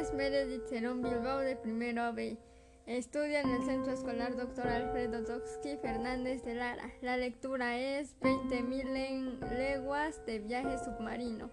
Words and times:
es 0.00 0.14
Meredith 0.14 0.66
Cerón 0.66 1.02
Bilbao 1.02 1.40
de 1.40 1.56
primero 1.56 2.14
B. 2.14 2.38
Estudia 2.86 3.42
en 3.42 3.50
el 3.50 3.62
Centro 3.64 3.92
Escolar 3.92 4.34
Dr. 4.34 4.66
Alfredo 4.66 5.20
Doxky 5.20 5.76
Fernández 5.76 6.42
de 6.42 6.54
Lara. 6.54 6.90
La 7.02 7.18
lectura 7.18 7.76
es 7.76 8.18
20.000 8.20 9.38
leguas 9.58 10.24
de 10.24 10.38
viaje 10.38 10.78
submarino. 10.78 11.50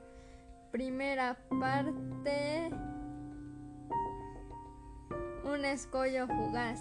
Primera 0.72 1.38
parte. 1.60 2.70
Un 5.44 5.66
escollo 5.66 6.28
fugaz. 6.28 6.80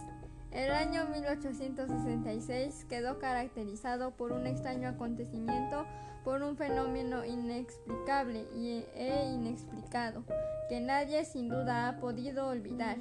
El 0.52 0.70
año 0.70 1.08
1866 1.08 2.86
quedó 2.88 3.18
caracterizado 3.18 4.12
por 4.12 4.30
un 4.30 4.46
extraño 4.46 4.88
acontecimiento, 4.88 5.84
por 6.26 6.42
un 6.42 6.56
fenómeno 6.56 7.24
inexplicable 7.24 8.48
e 8.96 9.30
inexplicado, 9.32 10.24
que 10.68 10.80
nadie 10.80 11.24
sin 11.24 11.48
duda 11.48 11.86
ha 11.86 12.00
podido 12.00 12.48
olvidar, 12.48 12.96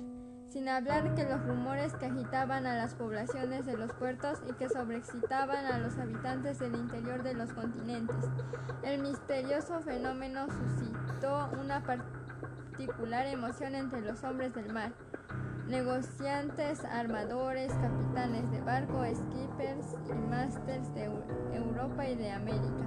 sin 0.48 0.70
hablar 0.70 1.16
que 1.16 1.24
los 1.24 1.44
rumores 1.44 1.96
que 1.96 2.06
agitaban 2.06 2.68
a 2.68 2.76
las 2.76 2.94
poblaciones 2.94 3.66
de 3.66 3.78
los 3.78 3.92
puertos 3.94 4.44
y 4.48 4.54
que 4.54 4.70
sobreexcitaban 4.70 5.66
a 5.66 5.80
los 5.80 5.98
habitantes 5.98 6.60
del 6.60 6.76
interior 6.76 7.24
de 7.24 7.34
los 7.34 7.52
continentes. 7.52 8.16
El 8.84 9.02
misterioso 9.02 9.82
fenómeno 9.82 10.46
suscitó 10.46 11.50
una 11.60 11.84
particular 11.84 13.26
emoción 13.26 13.74
entre 13.74 14.02
los 14.02 14.24
hombres 14.24 14.54
del 14.54 14.72
mar 14.72 14.94
negociantes, 15.68 16.86
armadores, 16.86 17.72
capitanes 17.74 18.50
de 18.52 18.62
barco, 18.62 19.04
skippers 19.04 19.96
y 20.08 20.14
masters 20.14 20.94
de 20.94 21.06
Europa 21.54 22.08
y 22.08 22.16
de 22.16 22.32
América, 22.32 22.86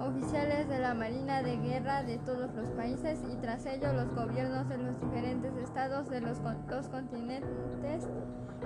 oficiales 0.00 0.68
de 0.68 0.78
la 0.78 0.94
Marina 0.94 1.42
de 1.42 1.56
Guerra 1.56 2.02
de 2.02 2.18
todos 2.18 2.54
los 2.54 2.70
países 2.70 3.20
y 3.30 3.36
tras 3.36 3.66
ello 3.66 3.92
los 3.92 4.14
gobiernos 4.14 4.68
de 4.68 4.78
los 4.78 5.00
diferentes 5.00 5.56
estados 5.56 6.08
de 6.08 6.20
los 6.20 6.38
dos 6.42 6.88
continentes 6.88 8.08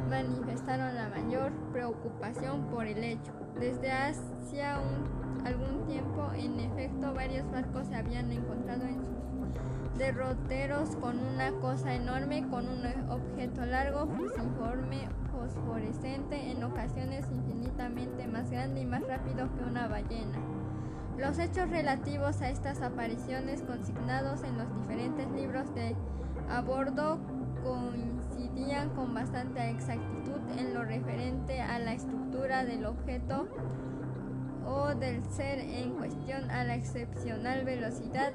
manifestaron 0.09 0.95
la 0.95 1.09
mayor 1.09 1.53
preocupación 1.73 2.67
por 2.67 2.87
el 2.87 3.03
hecho. 3.03 3.33
Desde 3.59 3.91
hacía 3.91 4.79
algún 5.45 5.87
tiempo, 5.87 6.31
en 6.35 6.61
efecto, 6.61 7.15
varios 7.15 7.51
barcos 7.51 7.87
se 7.89 7.95
habían 7.95 8.31
encontrado 8.33 8.85
en 8.85 9.05
sus 9.05 9.99
derroteros 9.99 10.97
con 10.97 11.19
una 11.19 11.53
cosa 11.61 11.95
enorme, 11.95 12.47
con 12.49 12.67
un 12.67 13.11
objeto 13.11 13.65
largo, 13.67 14.07
fusiforme, 14.07 15.09
fosforescente, 15.31 16.51
en 16.51 16.65
ocasiones 16.65 17.27
infinitamente 17.31 18.27
más 18.27 18.51
grande 18.51 18.81
y 18.81 18.87
más 18.87 19.07
rápido 19.07 19.49
que 19.55 19.65
una 19.65 19.89
ballena. 19.89 20.39
Los 21.19 21.39
hechos 21.39 21.71
relativos 21.71 22.41
a 22.41 22.51
estas 22.51 22.81
apariciones 22.83 23.63
consignados 23.63 24.43
en 24.43 24.59
los 24.59 24.67
diferentes 24.81 25.31
libros 25.33 25.73
de 25.75 25.95
a 26.51 26.61
bordo 26.63 27.19
coincidían 27.63 28.91
con 28.91 29.15
bastante 29.15 29.71
exactitud 29.71 30.41
en 30.59 30.75
lo 30.75 30.85
referente 30.85 31.61
a 31.61 31.79
la 31.79 31.93
estructura 31.93 32.65
del 32.65 32.87
objeto 32.87 33.47
o 34.67 34.95
del 34.95 35.23
ser 35.25 35.59
en 35.61 35.93
cuestión, 35.93 36.51
a 36.51 36.65
la 36.65 36.75
excepcional 36.75 37.65
velocidad 37.65 38.33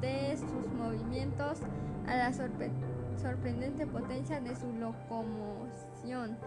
de 0.00 0.36
sus 0.36 0.72
movimientos, 0.72 1.58
a 2.06 2.16
la 2.16 2.32
sorprendente 2.32 3.86
potencia 3.86 4.40
de 4.40 4.54
su 4.54 4.72
locomoción 4.72 6.38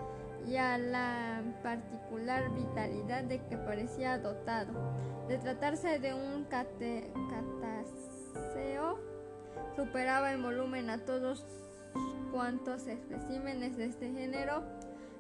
y 0.47 0.57
a 0.57 0.77
la 0.77 1.41
particular 1.63 2.53
vitalidad 2.53 3.23
de 3.23 3.43
que 3.45 3.57
parecía 3.57 4.17
dotado. 4.17 4.73
De 5.27 5.37
tratarse 5.37 5.99
de 5.99 6.13
un 6.13 6.45
cataceo, 6.45 6.89
superaba 9.75 10.31
en 10.31 10.43
volumen 10.43 10.89
a 10.89 11.05
todos 11.05 11.45
cuantos 12.31 12.87
especímenes 12.87 13.77
de 13.77 13.85
este 13.85 14.11
género 14.11 14.63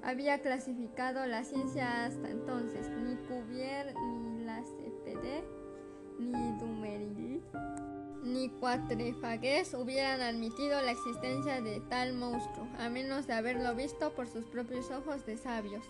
había 0.03 0.41
clasificado 0.41 1.25
la 1.25 1.43
ciencia 1.43 2.05
hasta 2.05 2.29
entonces. 2.29 2.89
Ni 2.89 3.15
Cuvier, 3.27 3.93
ni 3.95 4.43
la 4.43 4.61
CPD, 4.63 5.43
ni 6.19 6.57
Dumeril 6.59 7.43
ni 8.23 8.49
Cuatrefagues 8.49 9.73
hubieran 9.73 10.21
admitido 10.21 10.81
la 10.81 10.91
existencia 10.91 11.61
de 11.61 11.79
tal 11.81 12.13
monstruo, 12.13 12.67
a 12.79 12.89
menos 12.89 13.27
de 13.27 13.33
haberlo 13.33 13.75
visto 13.75 14.13
por 14.13 14.27
sus 14.27 14.45
propios 14.45 14.91
ojos 14.91 15.25
de 15.25 15.37
sabios. 15.37 15.83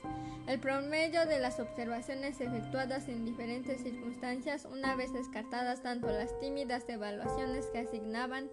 El 0.47 0.59
promedio 0.59 1.25
de 1.25 1.39
las 1.39 1.59
observaciones 1.59 2.39
efectuadas 2.39 3.07
en 3.09 3.25
diferentes 3.25 3.81
circunstancias, 3.81 4.65
una 4.71 4.95
vez 4.95 5.13
descartadas 5.13 5.81
tanto 5.81 6.07
las 6.07 6.37
tímidas 6.39 6.87
evaluaciones 6.87 7.67
que 7.67 7.79
asignaban 7.79 8.49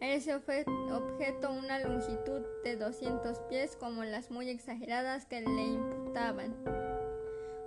a 0.00 0.08
ese 0.08 0.34
objeto 0.34 1.52
una 1.52 1.78
longitud 1.78 2.42
de 2.64 2.76
200 2.76 3.38
pies 3.48 3.76
como 3.76 4.04
las 4.04 4.30
muy 4.30 4.50
exageradas 4.50 5.26
que 5.26 5.40
le 5.40 5.62
imputaban 5.62 6.81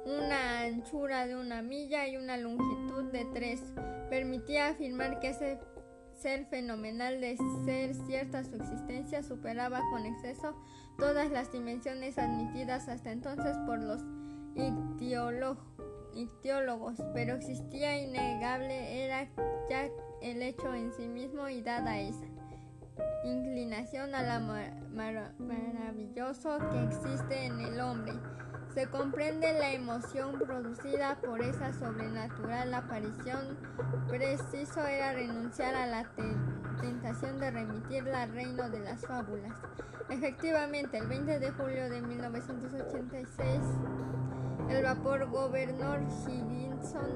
una 0.06 0.62
anchura 0.62 1.28
de 1.28 1.36
una 1.36 1.62
milla 1.62 2.08
y 2.08 2.18
una 2.18 2.38
longitud 2.38 3.12
de 3.12 3.26
tres. 3.34 3.62
Permitía 4.10 4.70
afirmar 4.70 5.20
que 5.20 5.30
ese 5.30 5.60
ser 6.14 6.46
fenomenal 6.46 7.20
de 7.20 7.38
ser 7.66 7.94
cierta 7.94 8.44
su 8.44 8.56
existencia 8.56 9.22
superaba 9.24 9.82
con 9.92 10.06
exceso 10.06 10.56
todas 10.98 11.30
las 11.32 11.52
dimensiones 11.52 12.18
admitidas 12.18 12.88
hasta 12.88 13.12
entonces 13.12 13.58
por 13.66 13.80
los 13.80 14.02
ictiólogos, 16.14 16.96
pero 17.14 17.36
existía 17.36 18.00
innegable, 18.00 19.04
era 19.04 19.28
ya 19.70 19.90
el 20.22 20.42
hecho 20.42 20.74
en 20.74 20.94
sí 20.94 21.08
mismo 21.08 21.50
y 21.50 21.62
dada 21.62 22.00
esa 22.00 22.26
inclinación 23.26 24.16
a 24.16 24.22
la 24.22 24.40
maravilloso 25.40 26.58
que 26.72 26.84
existe 26.86 27.46
en 27.46 27.60
el 27.60 27.82
hombre 27.82 28.14
se 28.76 28.88
comprende 28.88 29.58
la 29.58 29.72
emoción 29.72 30.38
producida 30.38 31.16
por 31.26 31.42
esa 31.42 31.72
sobrenatural 31.72 32.74
aparición. 32.74 33.58
Preciso 34.10 34.86
era 34.86 35.14
renunciar 35.14 35.74
a 35.76 35.88
la 35.88 36.06
tentación 36.82 37.40
de 37.40 37.52
remitirla 37.52 38.24
al 38.24 38.34
reino 38.34 38.70
de 38.70 38.82
las 38.82 39.00
fábulas. 39.00 39.54
Efectivamente, 40.10 40.98
el 40.98 41.08
20 41.08 41.40
de 41.40 41.52
julio 41.52 41.90
de 41.90 42.02
1986, 42.02 43.62
el 44.70 44.84
vapor 44.84 45.30
Governor 45.30 46.02
Higginson 46.28 47.10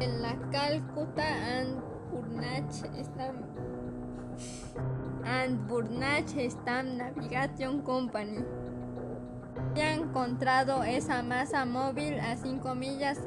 en 0.00 0.20
la 0.20 0.36
Calcutta 0.50 1.60
and 1.60 1.82
Burnach 2.10 2.84
and 5.24 5.66
Burnach 5.66 6.28
Stamp 6.50 6.88
Navigation 6.90 7.80
Company 7.80 8.44
había 9.72 9.94
encontrado 9.94 10.84
esa 10.84 11.22
masa 11.22 11.64
móvil 11.64 12.20
a 12.20 12.36
5 12.36 12.74
millas 12.74 13.18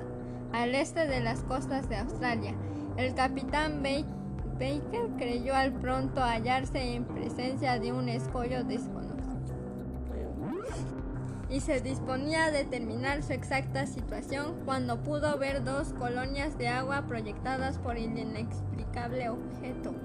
al 0.53 0.75
este 0.75 1.07
de 1.07 1.19
las 1.19 1.41
costas 1.41 1.89
de 1.89 1.95
Australia. 1.95 2.53
El 2.97 3.15
capitán 3.15 3.81
Baker 3.81 5.09
creyó 5.17 5.55
al 5.55 5.73
pronto 5.73 6.21
hallarse 6.21 6.93
en 6.93 7.05
presencia 7.05 7.79
de 7.79 7.91
un 7.91 8.09
escollo 8.09 8.63
desconocido 8.63 9.15
y 11.49 11.61
se 11.61 11.81
disponía 11.81 12.45
a 12.45 12.51
determinar 12.51 13.23
su 13.23 13.33
exacta 13.33 13.87
situación 13.87 14.53
cuando 14.65 15.01
pudo 15.01 15.39
ver 15.39 15.63
dos 15.63 15.93
colonias 15.93 16.59
de 16.59 16.67
agua 16.67 17.05
proyectadas 17.07 17.79
por 17.79 17.97
el 17.97 18.15
inexplicable 18.19 19.29
objeto. 19.29 19.95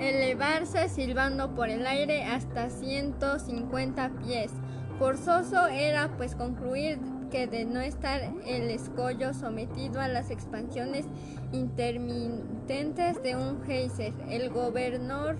Elevarse 0.00 0.88
silbando 0.88 1.54
por 1.54 1.68
el 1.68 1.86
aire 1.86 2.24
hasta 2.24 2.70
150 2.70 4.10
pies 4.24 4.50
Forzoso 4.98 5.66
era 5.66 6.08
pues 6.16 6.34
concluir 6.34 6.98
que 7.30 7.46
de 7.46 7.64
no 7.64 7.80
estar 7.80 8.20
el 8.46 8.70
escollo 8.70 9.34
sometido 9.34 10.00
a 10.00 10.08
las 10.08 10.30
expansiones 10.30 11.04
intermitentes 11.52 13.22
de 13.22 13.36
un 13.36 13.62
geyser, 13.64 14.14
el 14.30 14.50
gobernador 14.50 15.36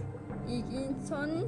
Higginson 0.47 1.47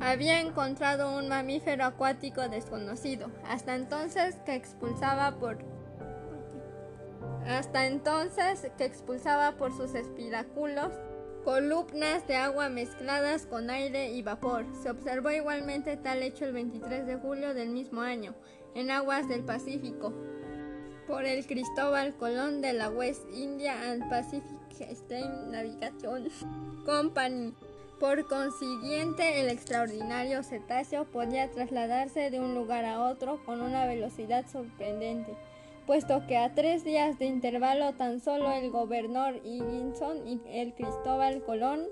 había 0.00 0.40
encontrado 0.40 1.18
un 1.18 1.28
mamífero 1.28 1.84
acuático 1.84 2.48
desconocido, 2.48 3.30
hasta 3.48 3.74
entonces 3.74 4.36
que 4.46 4.54
expulsaba 4.54 5.38
por 5.38 5.58
hasta 7.46 7.86
entonces 7.86 8.70
que 8.76 8.84
expulsaba 8.84 9.52
por 9.52 9.74
sus 9.74 9.94
espiráculos 9.94 10.92
columnas 11.48 12.26
de 12.26 12.36
agua 12.36 12.68
mezcladas 12.68 13.46
con 13.46 13.70
aire 13.70 14.12
y 14.12 14.20
vapor. 14.20 14.66
Se 14.82 14.90
observó 14.90 15.30
igualmente 15.30 15.96
tal 15.96 16.22
hecho 16.22 16.44
el 16.44 16.52
23 16.52 17.06
de 17.06 17.16
julio 17.16 17.54
del 17.54 17.70
mismo 17.70 18.02
año, 18.02 18.34
en 18.74 18.90
aguas 18.90 19.26
del 19.28 19.42
Pacífico, 19.44 20.12
por 21.06 21.24
el 21.24 21.46
Cristóbal 21.46 22.14
Colón 22.16 22.60
de 22.60 22.74
la 22.74 22.90
West 22.90 23.22
India 23.32 23.80
and 23.90 24.10
Pacific 24.10 24.58
Steam 24.92 25.50
Navigation 25.50 26.28
Company. 26.84 27.54
Por 27.98 28.28
consiguiente, 28.28 29.40
el 29.40 29.48
extraordinario 29.48 30.42
cetáceo 30.42 31.06
podía 31.06 31.50
trasladarse 31.50 32.28
de 32.28 32.40
un 32.40 32.54
lugar 32.54 32.84
a 32.84 33.00
otro 33.00 33.42
con 33.46 33.62
una 33.62 33.86
velocidad 33.86 34.44
sorprendente 34.52 35.34
puesto 35.88 36.26
que 36.26 36.36
a 36.36 36.54
tres 36.54 36.84
días 36.84 37.18
de 37.18 37.24
intervalo 37.24 37.94
tan 37.94 38.20
solo 38.20 38.52
el 38.52 38.70
gobernador 38.70 39.40
Higginson 39.42 40.28
y 40.28 40.38
el 40.46 40.74
Cristóbal 40.74 41.42
Colón 41.42 41.86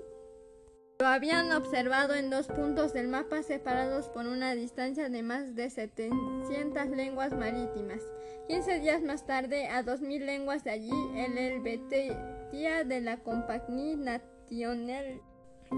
Lo 0.99 1.07
habían 1.07 1.51
observado 1.51 2.13
en 2.13 2.29
dos 2.29 2.45
puntos 2.47 2.93
del 2.93 3.07
mapa 3.07 3.41
separados 3.41 4.07
por 4.09 4.27
una 4.27 4.53
distancia 4.53 5.09
de 5.09 5.23
más 5.23 5.55
de 5.55 5.71
700 5.71 6.89
lenguas 6.89 7.33
marítimas. 7.33 7.99
15 8.47 8.79
días 8.81 9.01
más 9.01 9.25
tarde, 9.25 9.67
a 9.67 9.83
2.000 9.83 10.25
lenguas 10.25 10.63
de 10.63 10.69
allí, 10.69 10.91
el 11.15 11.35
Helvetia 11.35 12.83
de 12.83 13.01
la 13.01 13.17
Compagnie 13.17 13.95
Nationale 13.95 15.21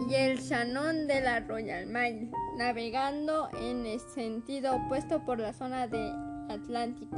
y 0.10 0.13
el 0.13 0.39
Shannon 0.39 1.07
de 1.07 1.21
la 1.21 1.39
Royal 1.39 1.88
Mail, 1.88 2.30
navegando 2.57 3.50
en 3.62 3.86
el 3.86 4.00
sentido 4.01 4.75
opuesto 4.75 5.24
por 5.24 5.39
la 5.39 5.54
zona 5.54 5.88
de 5.88 6.12
Atlántico, 6.50 7.18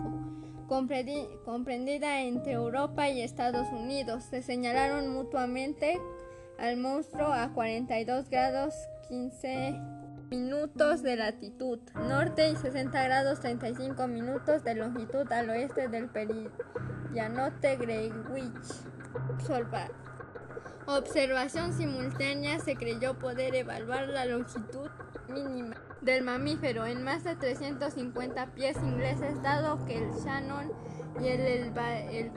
comprendida 1.44 2.22
entre 2.22 2.54
Europa 2.54 3.10
y 3.10 3.22
Estados 3.22 3.68
Unidos, 3.74 4.24
se 4.24 4.42
señalaron 4.42 5.10
mutuamente 5.10 6.00
al 6.58 6.78
monstruo 6.78 7.34
a 7.34 7.52
42 7.52 8.30
grados 8.30 8.74
15 9.10 9.78
minutos 10.30 11.04
de 11.04 11.18
latitud 11.18 11.80
norte 12.08 12.52
y 12.52 12.56
60 12.56 13.04
grados 13.04 13.42
35 13.42 14.08
minutos 14.08 14.64
de 14.64 14.76
longitud 14.76 15.30
al 15.30 15.50
oeste 15.50 15.90
del 15.90 16.08
peridianote 16.08 17.76
Greenwich. 17.76 18.86
Observación 20.86 21.74
simultánea 21.74 22.60
se 22.60 22.78
creyó 22.78 23.20
poder 23.20 23.56
evaluar 23.56 24.08
la 24.08 24.26
longitud 24.26 24.90
mínima 25.34 25.76
del 26.02 26.24
mamífero 26.24 26.86
en 26.86 27.04
más 27.04 27.24
de 27.24 27.36
350 27.36 28.48
pies 28.48 28.78
ingleses, 28.78 29.42
dado 29.42 29.86
que 29.86 29.98
el 29.98 30.12
Shannon 30.12 30.72
y 31.22 31.28
el, 31.28 31.42
el, 31.42 32.32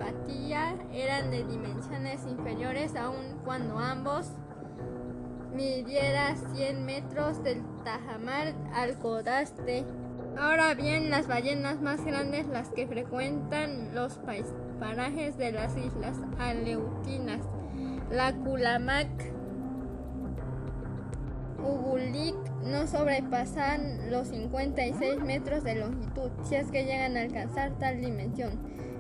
eran 0.93 1.31
de 1.31 1.45
dimensiones 1.45 2.27
inferiores 2.27 2.95
aun 2.97 3.39
cuando 3.45 3.79
ambos 3.79 4.33
midiera 5.55 6.35
100 6.55 6.85
metros 6.85 7.43
del 7.43 7.63
tajamar 7.85 8.55
al 8.75 8.99
codaste. 8.99 9.85
Ahora 10.37 10.75
bien, 10.75 11.11
las 11.11 11.29
ballenas 11.29 11.81
más 11.81 12.05
grandes, 12.05 12.49
las 12.49 12.71
que 12.71 12.89
frecuentan 12.89 13.95
los 13.95 14.19
parajes 14.81 15.39
de 15.39 15.53
las 15.53 15.77
islas 15.77 16.19
Aleutinas, 16.39 17.47
la 18.11 18.35
Kulamac, 18.35 19.09
Ugulik, 21.65 22.37
no 22.65 22.87
sobrepasan 22.87 24.11
los 24.11 24.29
56 24.29 25.21
metros 25.21 25.65
de 25.65 25.77
longitud, 25.77 26.31
si 26.43 26.57
es 26.57 26.71
que 26.71 26.85
llegan 26.85 27.17
a 27.17 27.23
alcanzar 27.23 27.73
tal 27.79 28.01
dimensión. 28.01 28.53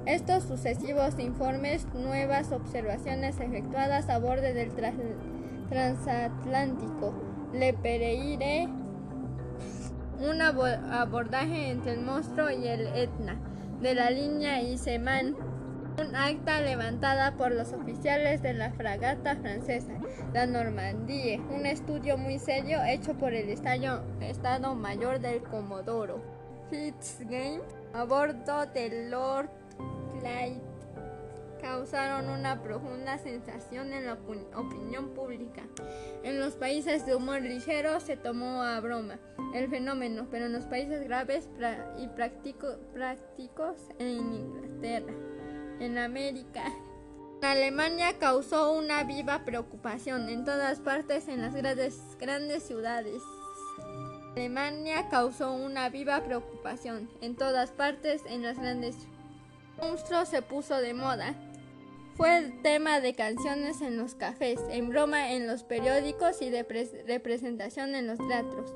Estos 0.07 0.45
sucesivos 0.45 1.19
informes, 1.19 1.87
nuevas 1.95 2.53
observaciones 2.53 3.39
efectuadas 3.41 4.09
a 4.09 4.19
bordo 4.19 4.43
del 4.43 4.71
transatlántico 5.69 7.15
Le 7.53 7.73
Pereire, 7.75 8.69
un 10.21 10.43
abordaje 10.43 11.71
entre 11.71 11.95
el 11.95 12.01
monstruo 12.03 12.51
y 12.51 12.67
el 12.67 12.87
Etna 12.89 13.37
de 13.81 13.95
la 13.95 14.11
línea 14.11 14.63
Iseman 14.63 15.37
un 16.01 16.15
acta 16.17 16.61
levantada 16.61 17.37
por 17.37 17.53
los 17.53 17.73
oficiales 17.73 18.43
de 18.43 18.55
la 18.55 18.73
fragata 18.73 19.37
francesa, 19.37 19.93
la 20.33 20.47
Normandie, 20.47 21.41
un 21.51 21.67
estudio 21.67 22.17
muy 22.17 22.39
serio 22.39 22.83
hecho 22.85 23.15
por 23.15 23.33
el 23.33 23.49
Estado 23.49 24.75
Mayor 24.75 25.21
del 25.21 25.43
Comodoro 25.43 26.21
Fitzgame 26.71 27.61
a 27.93 28.05
bordo 28.05 28.67
del 28.67 29.11
Lord 29.11 29.49
Clyde 30.19 30.61
causaron 31.61 32.29
una 32.29 32.63
profunda 32.63 33.17
sensación 33.17 33.95
en 33.95 34.05
la 34.05 34.19
opinión 34.55 35.15
pública. 35.15 35.63
En 36.23 36.39
los 36.39 36.55
países 36.55 37.07
de 37.07 37.15
humor 37.15 37.41
ligero 37.41 38.01
se 38.01 38.19
tomó 38.19 38.63
a 38.63 38.79
broma 38.81 39.19
el 39.55 39.71
fenómeno, 39.71 40.27
pero 40.31 40.45
en 40.47 40.53
los 40.53 40.67
países 40.67 41.05
graves 41.05 41.49
y 41.99 42.09
prácticos 42.09 43.79
en 43.99 44.35
Inglaterra 44.35 45.15
en 45.81 45.99
América. 45.99 46.73
Alemania 47.43 48.19
causó 48.19 48.73
una 48.73 49.05
viva 49.05 49.45
preocupación 49.45 50.29
en 50.29 50.45
todas 50.45 50.81
partes 50.81 51.29
en 51.29 51.43
las 51.43 51.55
grandes, 51.55 52.01
grandes 52.19 52.63
ciudades. 52.63 53.23
Alemania 54.35 55.09
causó 55.11 55.53
una 55.53 55.89
viva 55.91 56.25
preocupación 56.25 57.09
en 57.21 57.37
todas 57.37 57.71
partes 57.71 58.23
en 58.29 58.43
las 58.43 58.59
grandes 58.59 58.97
El 59.81 59.89
monstruo 59.89 60.25
se 60.25 60.43
puso 60.43 60.81
de 60.81 60.95
moda. 60.95 61.35
Fue 62.17 62.39
el 62.39 62.63
tema 62.63 63.01
de 63.01 63.15
canciones 63.15 63.81
en 63.81 63.99
los 63.99 64.15
cafés, 64.15 64.61
en 64.71 64.89
broma 64.89 65.33
en 65.33 65.47
los 65.47 65.65
periódicos 65.65 66.41
y 66.43 66.51
de 66.51 66.63
representación 67.07 67.95
en 67.95 68.07
los 68.07 68.19
teatros. 68.19 68.73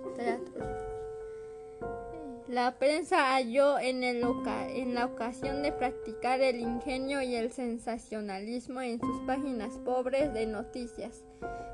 La 2.48 2.78
prensa 2.78 3.34
halló 3.34 3.78
en, 3.78 4.02
en, 4.02 4.94
la 4.94 5.04
ocasión 5.04 5.62
de 5.62 5.70
practicar 5.70 6.40
el 6.40 6.60
ingenio 6.60 7.20
y 7.20 7.34
el 7.34 7.52
sensacionalismo 7.52 8.80
en 8.80 8.98
sus 8.98 9.20
páginas 9.26 9.78
pobres 9.84 10.32
de 10.32 10.46
noticias. 10.46 11.24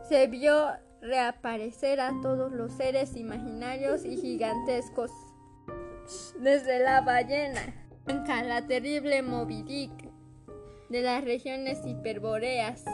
Se 0.08 0.26
vio 0.26 0.66
reaparecer 1.00 2.00
a 2.00 2.12
todos 2.22 2.50
los 2.50 2.72
seres 2.72 3.14
imaginarios 3.14 4.04
y 4.04 4.16
gigantescos, 4.16 5.12
desde 6.40 6.80
la 6.80 7.02
ballena, 7.02 7.86
la 8.44 8.66
terrible 8.66 9.22
Moby 9.22 9.62
Dick 9.62 9.92
de 10.88 11.02
las 11.02 11.22
regiones 11.24 11.86
hiperboreas, 11.86 12.84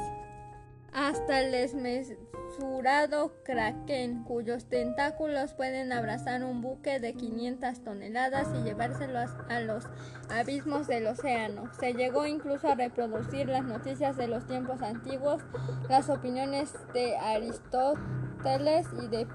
hasta 0.92 1.40
el 1.40 1.52
desmesurado 1.52 3.32
kraken, 3.44 4.24
cuyos 4.24 4.66
tentáculos 4.66 5.54
pueden 5.54 5.92
abrazar 5.92 6.44
un 6.44 6.60
buque 6.60 6.98
de 6.98 7.14
500 7.14 7.84
toneladas 7.84 8.48
y 8.58 8.62
llevárselo 8.62 9.18
a 9.48 9.60
los 9.60 9.84
abismos 10.28 10.86
del 10.86 11.06
océano. 11.06 11.70
Se 11.78 11.94
llegó 11.94 12.26
incluso 12.26 12.68
a 12.68 12.74
reproducir 12.74 13.48
las 13.48 13.64
noticias 13.64 14.16
de 14.16 14.26
los 14.26 14.46
tiempos 14.46 14.82
antiguos, 14.82 15.42
las 15.88 16.08
opiniones 16.08 16.72
de 16.92 17.16
Aristóteles 17.16 18.86
y 19.02 19.08
de 19.08 19.26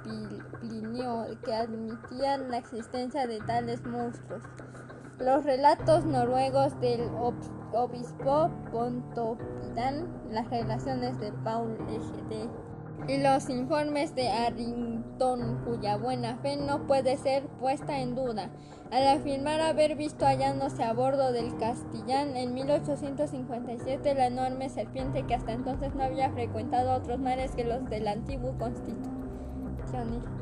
Plinio, 0.62 1.26
que 1.44 1.54
admitían 1.54 2.52
la 2.52 2.58
existencia 2.58 3.28
de 3.28 3.40
tales 3.40 3.86
monstruos. 3.86 4.44
Los 5.20 5.46
relatos 5.46 6.04
noruegos 6.04 6.78
del 6.82 7.10
obispo 7.74 8.50
Pontoppidan, 8.70 10.08
las 10.30 10.50
relaciones 10.50 11.18
de 11.22 11.32
Paul 11.32 11.78
Egede 11.90 12.50
y 13.08 13.24
los 13.24 13.50
informes 13.50 14.14
de 14.14 14.28
Arrington, 14.28 15.64
cuya 15.64 15.96
buena 15.96 16.36
fe 16.38 16.58
no 16.58 16.86
puede 16.86 17.16
ser 17.16 17.48
puesta 17.60 18.02
en 18.02 18.16
duda, 18.16 18.50
al 18.92 19.08
afirmar 19.08 19.62
haber 19.62 19.96
visto 19.96 20.26
hallándose 20.26 20.84
a 20.84 20.92
bordo 20.92 21.32
del 21.32 21.56
Castillán 21.58 22.36
en 22.36 22.54
1857 22.54 24.16
la 24.16 24.28
enorme 24.28 24.68
serpiente 24.68 25.24
que 25.24 25.36
hasta 25.36 25.54
entonces 25.54 25.96
no 25.96 26.04
había 26.04 26.30
frecuentado 26.32 26.94
otros 26.94 27.20
mares 27.20 27.52
que 27.52 27.64
los 27.64 27.90
del 27.90 28.10
antiguo 28.10 28.58
Constitución. 28.58 30.35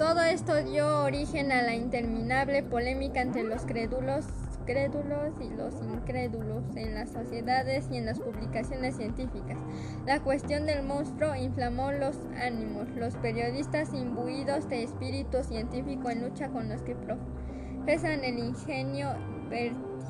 Todo 0.00 0.22
esto 0.22 0.64
dio 0.64 1.02
origen 1.02 1.52
a 1.52 1.60
la 1.60 1.74
interminable 1.74 2.62
polémica 2.62 3.20
entre 3.20 3.42
los 3.42 3.66
crédulos, 3.66 4.24
crédulos 4.64 5.34
y 5.42 5.50
los 5.50 5.74
incrédulos 5.82 6.64
en 6.74 6.94
las 6.94 7.10
sociedades 7.10 7.86
y 7.90 7.98
en 7.98 8.06
las 8.06 8.18
publicaciones 8.18 8.96
científicas. 8.96 9.58
La 10.06 10.20
cuestión 10.20 10.64
del 10.64 10.84
monstruo 10.84 11.36
inflamó 11.36 11.92
los 11.92 12.16
ánimos. 12.42 12.88
Los 12.96 13.14
periodistas 13.16 13.92
imbuidos 13.92 14.70
de 14.70 14.84
espíritu 14.84 15.44
científico 15.44 16.08
en 16.08 16.22
lucha 16.22 16.48
con 16.48 16.70
los 16.70 16.80
que 16.80 16.96
profesan 16.96 18.24
el 18.24 18.38
ingenio 18.38 19.10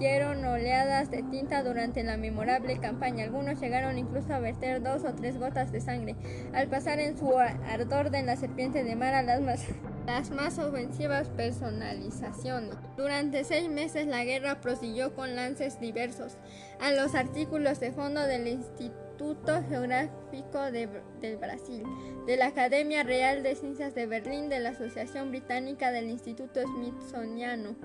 vertieron 0.00 0.42
oleadas 0.46 1.10
de 1.10 1.22
tinta 1.24 1.62
durante 1.62 2.02
la 2.02 2.16
memorable 2.16 2.78
campaña. 2.78 3.24
Algunos 3.24 3.60
llegaron 3.60 3.98
incluso 3.98 4.32
a 4.32 4.38
verter 4.38 4.82
dos 4.82 5.04
o 5.04 5.12
tres 5.12 5.38
gotas 5.38 5.72
de 5.72 5.82
sangre. 5.82 6.16
Al 6.54 6.68
pasar 6.68 7.00
en 7.00 7.18
su 7.18 7.38
ardor 7.38 8.08
de 8.08 8.22
la 8.22 8.36
serpiente 8.36 8.82
de 8.82 8.96
mar 8.96 9.12
a 9.12 9.22
las 9.22 9.42
más, 9.42 9.66
las 10.06 10.30
más 10.30 10.58
ofensivas 10.58 11.28
personalizaciones. 11.28 12.76
Durante 12.96 13.44
seis 13.44 13.68
meses 13.68 14.06
la 14.06 14.24
guerra 14.24 14.62
prosiguió 14.62 15.14
con 15.14 15.36
lances 15.36 15.78
diversos 15.80 16.38
a 16.80 16.92
los 16.92 17.14
artículos 17.14 17.78
de 17.78 17.92
fondo 17.92 18.22
del 18.22 18.46
Instituto 18.46 19.62
Geográfico 19.68 20.70
del 20.70 21.36
Brasil, 21.36 21.82
de 22.26 22.38
la 22.38 22.46
Academia 22.46 23.02
Real 23.02 23.42
de 23.42 23.54
Ciencias 23.54 23.94
de 23.94 24.06
Berlín, 24.06 24.48
de 24.48 24.60
la 24.60 24.70
Asociación 24.70 25.28
Británica 25.28 25.92
del 25.92 26.08
Instituto 26.08 26.62
Smithsoniano, 26.62 27.76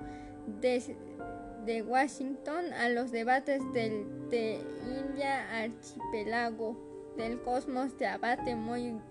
de 0.61 0.79
de 1.65 1.81
Washington 1.81 2.73
a 2.73 2.89
los 2.89 3.11
debates 3.11 3.61
del 3.73 4.29
de 4.29 4.59
India 4.83 5.47
archipiélago 5.61 6.77
del 7.17 7.41
cosmos 7.41 7.97
de 7.97 8.07
Abate 8.07 8.55
Moino 8.55 9.01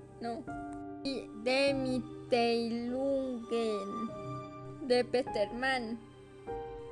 y 1.03 1.29
de 1.43 1.75
Mitteilungen 1.75 3.45
de 4.87 5.05
Peterman 5.05 5.99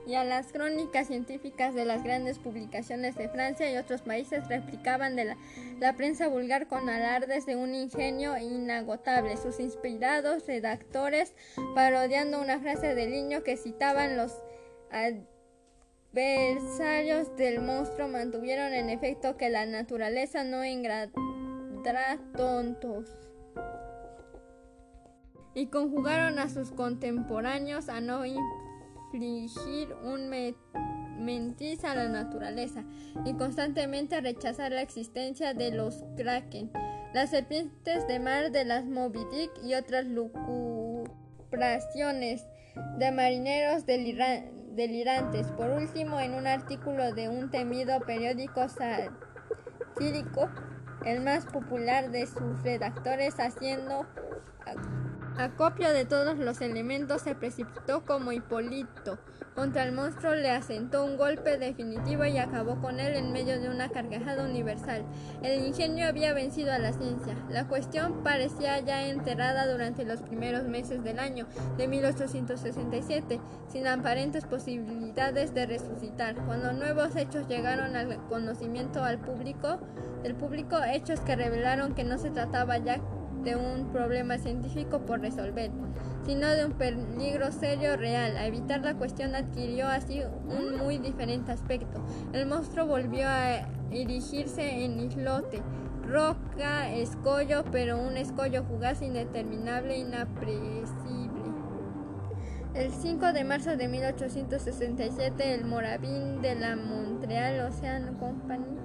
y 0.06 0.14
a 0.14 0.24
las 0.24 0.52
crónicas 0.52 1.06
científicas 1.06 1.74
de 1.74 1.84
las 1.84 2.02
grandes 2.02 2.38
publicaciones 2.38 3.16
de 3.16 3.28
Francia 3.28 3.70
y 3.70 3.76
otros 3.76 4.02
países 4.02 4.48
replicaban 4.48 5.14
de 5.14 5.36
la, 5.80 5.96
prensa 5.96 6.28
vulgar 6.28 6.66
con 6.66 6.88
alardes 6.88 7.46
de 7.46 7.56
un 7.56 7.74
ingenio 7.74 8.36
inagotable. 8.36 9.36
Sus 9.36 9.60
inspirados 9.60 10.46
redactores, 10.46 11.34
parodiando 11.74 12.40
una 12.40 12.58
frase 12.58 12.94
de 12.94 13.06
Liño 13.06 13.44
que 13.44 13.56
citaban 13.56 14.16
los 14.16 14.32
adversarios 16.12 17.34
del 17.36 17.60
monstruo, 17.62 18.08
mantuvieron 18.08 18.74
en 18.74 18.90
efecto 18.90 19.38
que 19.38 19.48
la 19.48 19.64
naturaleza 19.66 20.44
no 20.44 20.62
engradará 20.62 22.18
tontos. 22.36 23.08
Y 25.54 25.66
conjugaron 25.66 26.38
a 26.38 26.48
sus 26.48 26.70
contemporáneos 26.70 27.88
a 27.88 28.00
no 28.00 28.24
infligir 28.26 29.92
un 30.02 30.30
mentis 31.18 31.84
a 31.84 31.94
la 31.94 32.08
naturaleza 32.08 32.84
y 33.24 33.34
constantemente 33.34 34.20
rechazar 34.20 34.72
la 34.72 34.82
existencia 34.82 35.54
de 35.54 35.70
los 35.70 36.04
kraken, 36.16 36.72
las 37.12 37.30
serpientes 37.30 38.08
de 38.08 38.18
mar 38.18 38.50
de 38.50 38.64
las 38.64 38.86
Moby 38.86 39.20
Dick 39.30 39.52
y 39.62 39.74
otras 39.74 40.06
lucubraciones 40.06 42.44
de 42.98 43.12
marineros 43.12 43.86
delirantes. 44.74 45.48
Por 45.52 45.70
último, 45.70 46.20
en 46.20 46.34
un 46.34 46.46
artículo 46.46 47.12
de 47.12 47.28
un 47.28 47.50
temido 47.50 48.00
periódico 48.00 48.68
satírico, 48.68 50.48
el 51.04 51.22
más 51.22 51.46
popular 51.46 52.10
de 52.10 52.26
sus 52.26 52.62
redactores 52.62 53.34
haciendo 53.38 54.06
Acopio 55.38 55.92
de 55.92 56.04
todos 56.04 56.38
los 56.38 56.60
elementos, 56.60 57.22
se 57.22 57.34
precipitó 57.34 58.04
como 58.04 58.32
Hipólito. 58.32 59.18
Contra 59.54 59.82
el 59.82 59.92
monstruo 59.92 60.34
le 60.34 60.50
asentó 60.50 61.04
un 61.04 61.16
golpe 61.16 61.58
definitivo 61.58 62.24
y 62.24 62.38
acabó 62.38 62.80
con 62.80 63.00
él 63.00 63.14
en 63.16 63.32
medio 63.32 63.60
de 63.60 63.68
una 63.68 63.90
carcajada 63.90 64.44
universal. 64.44 65.04
El 65.42 65.66
ingenio 65.66 66.06
había 66.06 66.32
vencido 66.32 66.72
a 66.72 66.78
la 66.78 66.92
ciencia. 66.92 67.36
La 67.50 67.66
cuestión 67.66 68.22
parecía 68.22 68.78
ya 68.80 69.06
enterrada 69.06 69.70
durante 69.70 70.04
los 70.04 70.22
primeros 70.22 70.64
meses 70.64 71.02
del 71.02 71.18
año 71.18 71.46
de 71.76 71.88
1867, 71.88 73.40
sin 73.68 73.86
aparentes 73.86 74.44
posibilidades 74.46 75.52
de 75.54 75.66
resucitar. 75.66 76.34
Cuando 76.46 76.72
nuevos 76.72 77.14
hechos 77.16 77.48
llegaron 77.48 77.96
al 77.96 78.26
conocimiento 78.28 79.02
al 79.04 79.18
público, 79.18 79.80
del 80.22 80.34
público, 80.34 80.76
hechos 80.82 81.20
que 81.20 81.36
revelaron 81.36 81.94
que 81.94 82.04
no 82.04 82.16
se 82.16 82.30
trataba 82.30 82.78
ya 82.78 83.00
de 83.44 83.56
un 83.56 83.92
problema 83.92 84.38
científico 84.38 85.00
por 85.00 85.20
resolver, 85.20 85.70
sino 86.24 86.48
de 86.48 86.66
un 86.66 86.72
peligro 86.72 87.50
serio 87.52 87.96
real. 87.96 88.36
A 88.36 88.46
evitar 88.46 88.80
la 88.80 88.94
cuestión 88.94 89.34
adquirió 89.34 89.88
así 89.88 90.22
un 90.46 90.76
muy 90.76 90.98
diferente 90.98 91.52
aspecto. 91.52 92.02
El 92.32 92.46
monstruo 92.46 92.86
volvió 92.86 93.28
a 93.28 93.68
erigirse 93.90 94.84
en 94.84 95.00
islote, 95.00 95.62
roca, 96.06 96.90
escollo, 96.90 97.64
pero 97.70 97.98
un 97.98 98.16
escollo 98.16 98.64
fugaz, 98.64 99.02
indeterminable, 99.02 99.98
inapresible. 99.98 101.42
El 102.74 102.90
5 102.90 103.32
de 103.34 103.44
marzo 103.44 103.76
de 103.76 103.86
1867, 103.86 105.54
el 105.54 105.64
Moravín 105.66 106.40
de 106.40 106.54
la 106.54 106.74
Montreal 106.74 107.66
Ocean 107.66 108.14
Company 108.14 108.81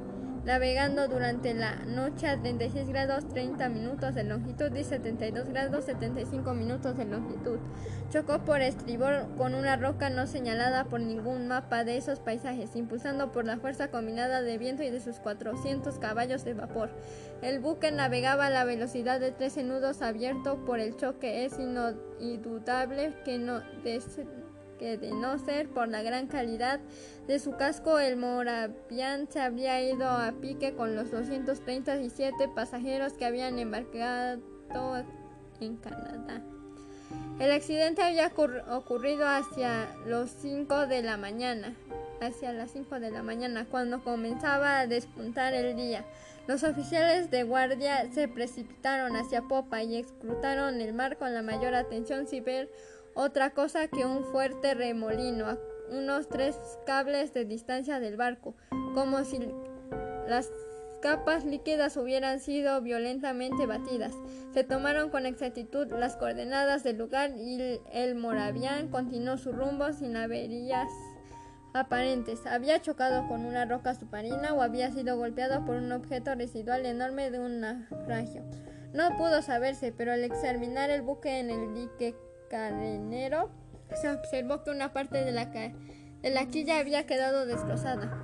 navegando 0.48 1.10
durante 1.10 1.54
la 1.54 1.76
noche 1.76 2.26
a 2.26 2.40
36 2.40 2.88
grados 2.88 3.28
30 3.28 3.68
minutos 3.68 4.16
de 4.16 4.24
longitud 4.24 4.74
y 4.74 4.86
72 4.86 5.50
grados 5.50 5.84
75 5.84 6.54
minutos 6.54 6.98
de 6.98 7.04
longitud. 7.04 7.60
Chocó 8.12 8.40
por 8.46 8.62
estribor 8.62 9.28
con 9.36 9.54
una 9.56 9.76
roca 9.76 10.10
no 10.10 10.26
señalada 10.26 10.86
por 10.86 11.02
ningún 11.02 11.50
mapa 11.50 11.84
de 11.84 11.98
esos 11.98 12.22
paisajes, 12.22 12.78
impulsando 12.78 13.34
por 13.34 13.44
la 13.44 13.58
fuerza 13.58 13.90
combinada 13.90 14.42
de 14.42 14.58
viento 14.58 14.84
y 14.84 14.90
de 14.90 15.02
sus 15.02 15.20
400 15.20 16.00
caballos 16.00 16.46
de 16.46 16.54
vapor. 16.54 16.92
El 17.42 17.60
buque 17.60 17.92
navegaba 17.92 18.46
a 18.46 18.50
la 18.50 18.64
velocidad 18.64 19.20
de 19.20 19.34
13 19.34 19.64
nudos 19.64 20.02
abierto 20.02 20.64
por 20.64 20.80
el 20.80 20.96
choque. 20.96 21.44
Es 21.44 21.60
indudable 21.60 23.14
que 23.26 23.38
no 23.38 23.62
que 24.78 24.98
de 24.98 25.12
no 25.12 25.38
ser 25.40 25.70
por 25.70 25.88
la 25.88 26.02
gran 26.02 26.28
calidad 26.28 26.80
de 27.28 27.40
su 27.40 27.56
casco, 27.58 28.00
el 28.00 28.18
Moravian 28.18 29.28
se 29.30 29.40
habría 29.40 29.82
ido 29.82 30.08
a 30.08 30.32
pique 30.42 30.74
con 30.74 30.96
los 30.96 31.12
237 31.12 32.50
pasajeros 32.56 33.14
que 33.14 33.26
habían 33.26 33.60
embarcado 33.60 34.42
en 35.60 35.78
Canadá. 35.78 36.42
El 37.40 37.52
accidente 37.52 38.02
había 38.02 38.32
ocurrido 38.72 39.28
hacia 39.28 39.88
los 40.06 40.30
5 40.30 40.88
de 40.88 41.04
la 41.04 41.18
mañana, 41.18 41.76
hacia 42.20 42.52
las 42.52 42.72
5 42.72 43.00
de 43.00 43.12
la 43.12 43.22
mañana, 43.22 43.66
cuando 43.70 44.04
comenzaba 44.04 44.80
a 44.80 44.88
despuntar 44.88 45.54
el 45.54 45.76
día. 45.76 46.04
Los 46.48 46.64
oficiales 46.64 47.30
de 47.30 47.44
guardia 47.44 48.12
se 48.12 48.28
precipitaron 48.28 49.16
hacia 49.16 49.42
popa 49.42 49.84
y 49.84 49.98
escrutaron 49.98 50.82
el 50.82 50.94
mar 50.94 51.18
con 51.18 51.34
la 51.34 51.42
mayor 51.42 51.76
atención 51.76 52.28
sin 52.28 52.44
ver 52.44 52.70
otra 53.18 53.50
cosa 53.50 53.88
que 53.88 54.06
un 54.06 54.24
fuerte 54.24 54.76
remolino 54.76 55.48
a 55.48 55.58
unos 55.90 56.30
tres 56.30 56.56
cables 56.86 57.34
de 57.34 57.46
distancia 57.46 58.00
del 58.00 58.16
barco, 58.16 58.56
como 58.94 59.24
si 59.26 59.40
las 60.28 60.52
capas 61.02 61.44
líquidas 61.44 61.98
hubieran 61.98 62.40
sido 62.40 62.80
violentamente 62.82 63.66
batidas. 63.66 64.14
Se 64.54 64.64
tomaron 64.64 65.10
con 65.10 65.26
exactitud 65.26 65.88
las 65.92 66.16
coordenadas 66.16 66.84
del 66.84 67.00
lugar 67.00 67.32
y 67.36 67.82
el 67.92 68.16
Moravian 68.16 68.90
continuó 68.90 69.38
su 69.38 69.52
rumbo 69.52 69.92
sin 69.94 70.16
averías 70.16 70.90
aparentes. 71.74 72.46
Había 72.46 72.82
chocado 72.82 73.28
con 73.28 73.46
una 73.46 73.66
roca 73.66 73.96
submarina 73.96 74.54
o 74.54 74.62
había 74.62 74.92
sido 74.92 75.18
golpeado 75.18 75.66
por 75.66 75.78
un 75.78 75.92
objeto 75.92 76.36
residual 76.36 76.86
enorme 76.86 77.32
de 77.32 77.40
un 77.40 77.62
naufragio. 77.62 78.44
No 78.94 79.18
pudo 79.18 79.42
saberse, 79.42 79.92
pero 79.92 80.12
al 80.12 80.24
examinar 80.24 80.92
el 80.92 81.02
buque 81.02 81.40
en 81.40 81.50
el 81.50 81.74
dique 81.74 82.16
cadenero, 82.50 83.50
se 83.96 84.10
observó 84.10 84.64
que 84.64 84.72
una 84.72 84.94
parte 84.94 85.24
de 85.24 85.32
la, 85.32 85.46
de 85.46 86.30
la 86.30 86.46
quilla 86.48 86.80
había 86.80 87.06
quedado 87.06 87.46
destrozada. 87.46 88.24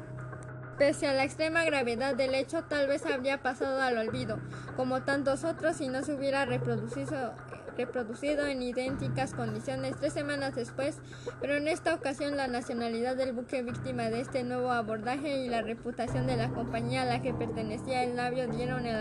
Pese 0.77 1.08
a 1.08 1.13
la 1.13 1.24
extrema 1.24 1.63
gravedad 1.65 2.15
del 2.15 2.34
hecho, 2.34 2.63
tal 2.63 2.88
vez 2.88 3.06
habría 3.06 3.42
pasado 3.44 3.80
al 3.80 3.98
olvido, 3.98 4.39
como 4.75 5.03
tantos 5.03 5.44
otros, 5.44 5.77
si 5.77 5.88
no 5.88 6.03
se 6.03 6.15
hubiera 6.15 6.46
reproducido, 6.46 7.36
reproducido 7.77 8.48
en 8.48 8.63
idénticas 8.63 9.34
condiciones 9.34 9.96
tres 10.00 10.13
semanas 10.13 10.56
después, 10.56 10.98
pero 11.39 11.56
en 11.56 11.68
esta 11.68 11.94
ocasión 11.94 12.38
la 12.38 12.48
nacionalidad 12.48 13.15
del 13.15 13.34
buque 13.34 13.62
víctima 13.62 14.10
de 14.10 14.22
este 14.22 14.44
nuevo 14.44 14.72
abordaje 14.72 15.46
y 15.46 15.50
la 15.50 15.62
reputación 15.62 16.25
de 16.25 16.38
la 16.38 16.50
compañía 16.50 17.03
a 17.03 17.06
la 17.06 17.22
que 17.22 17.36
pertenecía 17.36 18.03
el 18.03 18.15
navio 18.15 18.48
dieron 18.48 18.88
el 18.88 19.00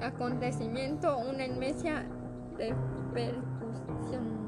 acontecimiento 0.00 1.18
una 1.18 1.44
inmensa 1.46 2.04
repercusión. 2.56 4.44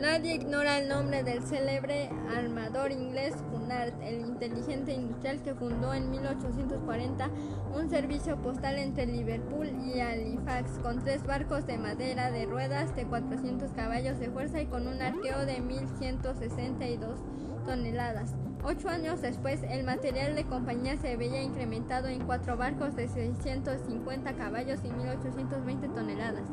Nadie 0.00 0.34
ignora 0.34 0.78
el 0.78 0.88
nombre 0.88 1.22
del 1.22 1.42
célebre 1.42 2.10
armador 2.36 2.92
inglés 2.92 3.34
Cunard, 3.50 3.94
el 4.02 4.20
inteligente 4.20 4.92
industrial 4.92 5.40
que 5.42 5.54
fundó 5.54 5.94
en 5.94 6.10
1840 6.10 7.30
un 7.74 7.88
servicio 7.88 8.36
postal 8.36 8.78
entre 8.78 9.06
Liverpool 9.06 9.68
y 9.68 10.00
Halifax 10.00 10.80
con 10.82 11.02
tres 11.02 11.24
barcos 11.24 11.66
de 11.66 11.78
madera 11.78 12.30
de 12.30 12.44
ruedas 12.44 12.94
de 12.94 13.06
400 13.06 13.72
caballos 13.72 14.18
de 14.18 14.28
fuerza 14.28 14.60
y 14.60 14.66
con 14.66 14.86
un 14.86 15.00
arqueo 15.00 15.46
de 15.46 15.60
1162 15.60 17.20
toneladas. 17.64 18.34
Ocho 18.68 18.88
años 18.88 19.22
después, 19.22 19.62
el 19.62 19.84
material 19.84 20.34
de 20.34 20.42
compañía 20.42 20.96
se 20.96 21.16
veía 21.16 21.40
incrementado 21.40 22.08
en 22.08 22.26
cuatro 22.26 22.56
barcos 22.56 22.96
de 22.96 23.06
650 23.06 24.32
caballos 24.32 24.80
y 24.82 24.90
1820 24.90 25.86
toneladas. 25.90 26.48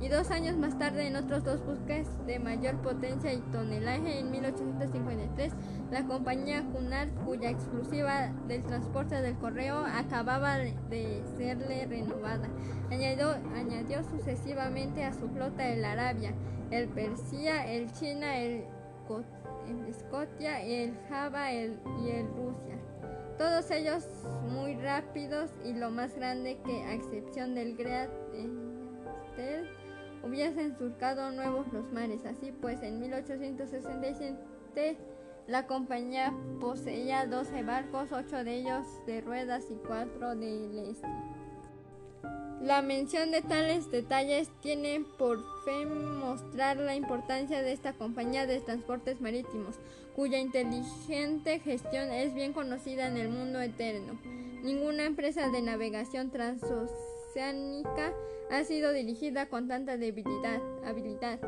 Y 0.00 0.08
dos 0.08 0.30
años 0.30 0.56
más 0.56 0.78
tarde, 0.78 1.06
en 1.06 1.16
otros 1.16 1.44
dos 1.44 1.62
buques 1.62 2.08
de 2.24 2.38
mayor 2.38 2.80
potencia 2.80 3.34
y 3.34 3.40
tonelaje, 3.52 4.20
en 4.20 4.30
1853, 4.30 5.52
la 5.90 6.06
compañía 6.06 6.64
Cunard, 6.64 7.10
cuya 7.26 7.50
exclusiva 7.50 8.32
del 8.48 8.62
transporte 8.62 9.20
del 9.20 9.36
correo 9.36 9.84
acababa 9.84 10.56
de 10.56 11.22
serle 11.36 11.84
renovada, 11.84 12.48
añadió, 12.90 13.32
añadió 13.54 14.02
sucesivamente 14.04 15.04
a 15.04 15.12
su 15.12 15.28
flota 15.28 15.68
el 15.68 15.84
Arabia, 15.84 16.32
el 16.70 16.88
Persia, 16.88 17.70
el 17.70 17.92
China, 17.92 18.38
el 18.38 18.64
el 19.70 19.86
Escocia, 19.86 20.62
el 20.62 20.96
Java 21.08 21.52
y 21.52 21.58
el 22.10 22.26
Rusia. 22.36 22.78
Todos 23.38 23.70
ellos 23.70 24.04
muy 24.48 24.74
rápidos 24.76 25.50
y 25.64 25.72
lo 25.72 25.90
más 25.90 26.14
grande 26.14 26.58
que, 26.64 26.82
a 26.82 26.92
excepción 26.92 27.54
del 27.54 27.76
Great 27.76 28.10
Eastern, 28.34 29.66
hubiesen 30.22 30.76
surcado 30.76 31.30
nuevos 31.30 31.72
los 31.72 31.90
mares. 31.92 32.26
Así 32.26 32.52
pues, 32.52 32.82
en 32.82 33.00
1867 33.00 34.98
la 35.46 35.66
compañía 35.66 36.34
poseía 36.60 37.26
12 37.26 37.62
barcos, 37.62 38.12
8 38.12 38.44
de 38.44 38.56
ellos 38.56 38.86
de 39.06 39.20
ruedas 39.22 39.64
y 39.70 39.76
4 39.86 40.36
de 40.36 40.90
este. 40.90 41.08
La 42.60 42.82
mención 42.82 43.30
de 43.30 43.40
tales 43.40 43.90
detalles 43.90 44.48
tiene 44.60 45.04
por 45.18 45.38
fin 45.64 46.18
mostrar 46.18 46.76
la 46.76 46.94
importancia 46.94 47.62
de 47.62 47.72
esta 47.72 47.94
compañía 47.94 48.46
de 48.46 48.60
transportes 48.60 49.20
marítimos, 49.20 49.76
cuya 50.14 50.38
inteligente 50.38 51.58
gestión 51.60 52.10
es 52.12 52.34
bien 52.34 52.52
conocida 52.52 53.06
en 53.06 53.16
el 53.16 53.30
mundo 53.30 53.60
eterno. 53.60 54.20
Ninguna 54.62 55.06
empresa 55.06 55.48
de 55.48 55.62
navegación 55.62 56.30
transoceánica 56.30 58.12
ha 58.50 58.64
sido 58.64 58.92
dirigida 58.92 59.46
con 59.46 59.66
tanta 59.66 59.96
debilidad, 59.96 60.60
habilidad 60.84 61.38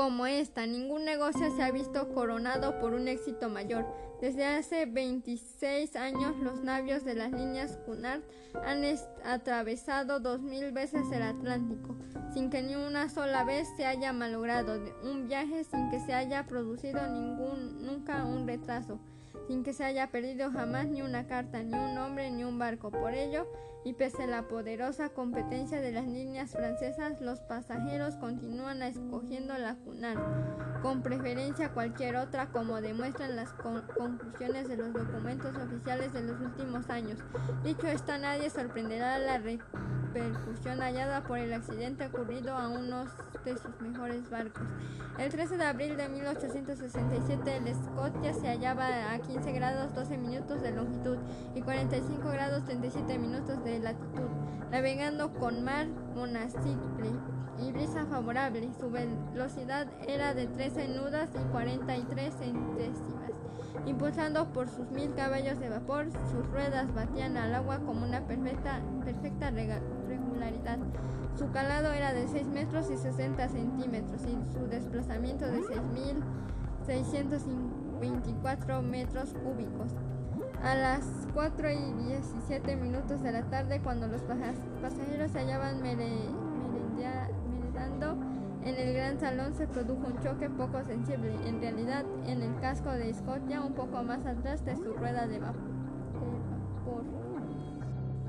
como 0.00 0.24
esta. 0.24 0.64
Ningún 0.64 1.04
negocio 1.04 1.54
se 1.54 1.62
ha 1.62 1.70
visto 1.70 2.08
coronado 2.14 2.80
por 2.80 2.94
un 2.94 3.06
éxito 3.06 3.50
mayor. 3.50 3.84
Desde 4.18 4.46
hace 4.46 4.86
26 4.86 5.94
años 5.94 6.38
los 6.38 6.64
navios 6.64 7.04
de 7.04 7.12
las 7.12 7.30
líneas 7.32 7.78
Cunard 7.84 8.22
han 8.64 8.82
atravesado 9.26 10.18
dos 10.18 10.40
mil 10.40 10.72
veces 10.72 11.02
el 11.12 11.20
Atlántico, 11.20 11.98
sin 12.32 12.48
que 12.48 12.62
ni 12.62 12.76
una 12.76 13.10
sola 13.10 13.44
vez 13.44 13.68
se 13.76 13.84
haya 13.84 14.14
malogrado 14.14 14.80
un 15.02 15.28
viaje, 15.28 15.64
sin 15.64 15.90
que 15.90 16.00
se 16.00 16.14
haya 16.14 16.46
producido 16.46 17.06
ningún, 17.06 17.84
nunca 17.84 18.24
un 18.24 18.46
retraso 18.46 18.98
sin 19.50 19.64
que 19.64 19.72
se 19.72 19.82
haya 19.82 20.06
perdido 20.12 20.52
jamás 20.52 20.86
ni 20.86 21.02
una 21.02 21.26
carta, 21.26 21.60
ni 21.60 21.74
un 21.74 21.98
hombre, 21.98 22.30
ni 22.30 22.44
un 22.44 22.56
barco. 22.60 22.92
Por 22.92 23.14
ello, 23.14 23.48
y 23.84 23.94
pese 23.94 24.24
a 24.24 24.26
la 24.26 24.48
poderosa 24.48 25.08
competencia 25.08 25.80
de 25.80 25.92
las 25.92 26.06
líneas 26.06 26.52
francesas, 26.52 27.20
los 27.20 27.40
pasajeros 27.40 28.16
continúan 28.16 28.82
escogiendo 28.82 29.56
la 29.56 29.76
Cunard, 29.76 30.18
con 30.82 31.02
preferencia 31.02 31.66
a 31.66 31.72
cualquier 31.72 32.16
otra, 32.16 32.50
como 32.50 32.80
demuestran 32.80 33.36
las 33.36 33.52
conclusiones 33.52 34.68
de 34.68 34.76
los 34.76 34.92
documentos 34.92 35.54
oficiales 35.56 36.12
de 36.12 36.22
los 36.22 36.40
últimos 36.40 36.90
años. 36.90 37.18
Dicho 37.64 37.86
esto, 37.86 38.16
nadie 38.18 38.50
sorprenderá 38.50 39.18
la 39.18 39.38
repercusión 39.38 40.80
hallada 40.80 41.22
por 41.22 41.38
el 41.38 41.52
accidente 41.52 42.06
ocurrido 42.06 42.54
a 42.54 42.68
unos 42.68 43.08
de 43.44 43.56
sus 43.56 43.80
mejores 43.80 44.28
barcos. 44.28 44.62
El 45.18 45.30
13 45.30 45.56
de 45.56 45.64
abril 45.64 45.96
de 45.96 46.08
1867, 46.08 47.56
el 47.56 47.74
Scotia 47.74 48.34
se 48.34 48.48
hallaba 48.48 49.12
a 49.12 49.18
15 49.18 49.52
grados 49.52 49.94
12 49.94 50.16
minutos 50.18 50.62
de 50.62 50.72
longitud 50.72 51.18
y 51.54 51.62
45 51.62 52.28
grados 52.28 52.64
37 52.64 53.18
minutos 53.18 53.62
de 53.64 53.69
latitud, 53.78 54.28
navegando 54.70 55.32
con 55.34 55.62
mar 55.62 55.86
monastible 56.14 57.12
y 57.58 57.72
brisa 57.72 58.06
favorable. 58.06 58.68
Su 58.78 58.90
velocidad 58.90 59.86
era 60.06 60.34
de 60.34 60.46
13 60.46 60.88
nudas 60.88 61.30
y 61.34 61.42
43 61.52 62.34
centésimas. 62.34 63.30
Impulsando 63.86 64.52
por 64.52 64.68
sus 64.68 64.90
mil 64.90 65.14
caballos 65.14 65.58
de 65.58 65.68
vapor, 65.68 66.08
sus 66.30 66.44
ruedas 66.50 66.92
batían 66.94 67.36
al 67.36 67.54
agua 67.54 67.78
como 67.78 68.04
una 68.04 68.26
perfecta, 68.26 68.80
perfecta 69.04 69.50
regularidad. 69.50 70.78
Su 71.38 71.50
calado 71.50 71.92
era 71.92 72.12
de 72.12 72.26
6 72.28 72.48
metros 72.48 72.90
y 72.90 72.96
60 72.96 73.48
centímetros 73.48 74.22
y 74.24 74.36
su 74.52 74.66
desplazamiento 74.66 75.46
de 75.46 75.60
6.624 76.86 78.82
metros 78.82 79.34
cúbicos. 79.34 79.94
A 80.62 80.74
las 80.74 81.04
4 81.32 81.70
y 81.70 81.92
17 82.08 82.76
minutos 82.76 83.22
de 83.22 83.32
la 83.32 83.44
tarde, 83.44 83.80
cuando 83.80 84.06
los 84.08 84.20
pasajeros 84.22 85.30
se 85.32 85.38
hallaban 85.38 85.82
merendando 85.82 86.28
en 88.62 88.74
el 88.76 88.92
gran 88.92 89.18
salón, 89.18 89.54
se 89.54 89.66
produjo 89.66 90.06
un 90.06 90.20
choque 90.20 90.50
poco 90.50 90.84
sensible. 90.84 91.34
En 91.46 91.62
realidad, 91.62 92.04
en 92.26 92.42
el 92.42 92.54
casco 92.60 92.90
de 92.90 93.14
Scotia, 93.14 93.62
un 93.62 93.72
poco 93.72 94.02
más 94.02 94.26
atrás 94.26 94.62
de 94.66 94.76
su 94.76 94.92
rueda 94.92 95.26
de 95.26 95.38
vapor. 95.38 95.70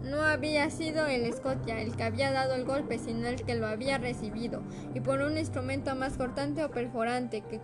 No 0.03 0.21
había 0.21 0.69
sido 0.69 1.05
el 1.07 1.31
Scotia 1.33 1.81
el 1.81 1.95
que 1.95 2.03
había 2.03 2.31
dado 2.31 2.55
el 2.55 2.65
golpe, 2.65 2.97
sino 2.97 3.27
el 3.27 3.43
que 3.43 3.55
lo 3.55 3.67
había 3.67 3.97
recibido, 3.97 4.61
y 4.95 5.01
por 5.01 5.21
un 5.21 5.37
instrumento 5.37 5.95
más 5.95 6.17
cortante 6.17 6.63
o 6.63 6.71
perforante 6.71 7.41
que 7.41 7.59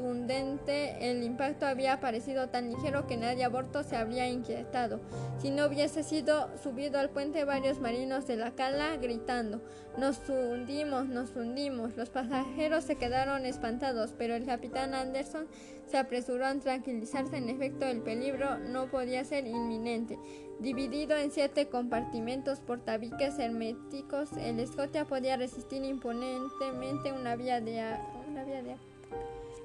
el 0.00 1.22
impacto 1.24 1.66
había 1.66 2.00
parecido 2.00 2.48
tan 2.48 2.70
ligero 2.70 3.06
que 3.06 3.16
nadie 3.16 3.44
a 3.44 3.48
bordo 3.48 3.82
se 3.82 3.96
habría 3.96 4.28
inquietado. 4.28 5.00
Si 5.40 5.50
no 5.50 5.66
hubiese 5.66 6.02
sido 6.02 6.48
subido 6.62 6.98
al 6.98 7.10
puente 7.10 7.44
varios 7.44 7.80
marinos 7.80 8.26
de 8.26 8.36
la 8.36 8.52
cala 8.52 8.96
gritando 8.96 9.60
Nos 9.96 10.28
hundimos, 10.28 11.08
nos 11.08 11.34
hundimos. 11.34 11.96
Los 11.96 12.10
pasajeros 12.10 12.84
se 12.84 12.96
quedaron 12.96 13.44
espantados, 13.44 14.14
pero 14.16 14.34
el 14.34 14.46
capitán 14.46 14.94
Anderson 14.94 15.46
se 15.86 15.98
apresuró 15.98 16.46
a 16.46 16.54
tranquilizarse. 16.54 17.36
En 17.36 17.48
efecto, 17.48 17.86
el 17.86 18.00
peligro 18.00 18.58
no 18.58 18.86
podía 18.90 19.24
ser 19.24 19.46
inminente. 19.46 20.18
Dividido 20.60 21.16
en 21.16 21.30
siete 21.30 21.68
compartimentos 21.68 22.60
por 22.60 22.80
tabiques 22.80 23.38
herméticos, 23.38 24.30
el 24.36 24.64
Scotia 24.66 25.04
podía 25.04 25.36
resistir 25.36 25.84
imponentemente 25.84 27.12
una 27.12 27.36
vía 27.36 27.60
de, 27.60 27.96
una 28.28 28.44
vía 28.44 28.62
de 28.62 28.76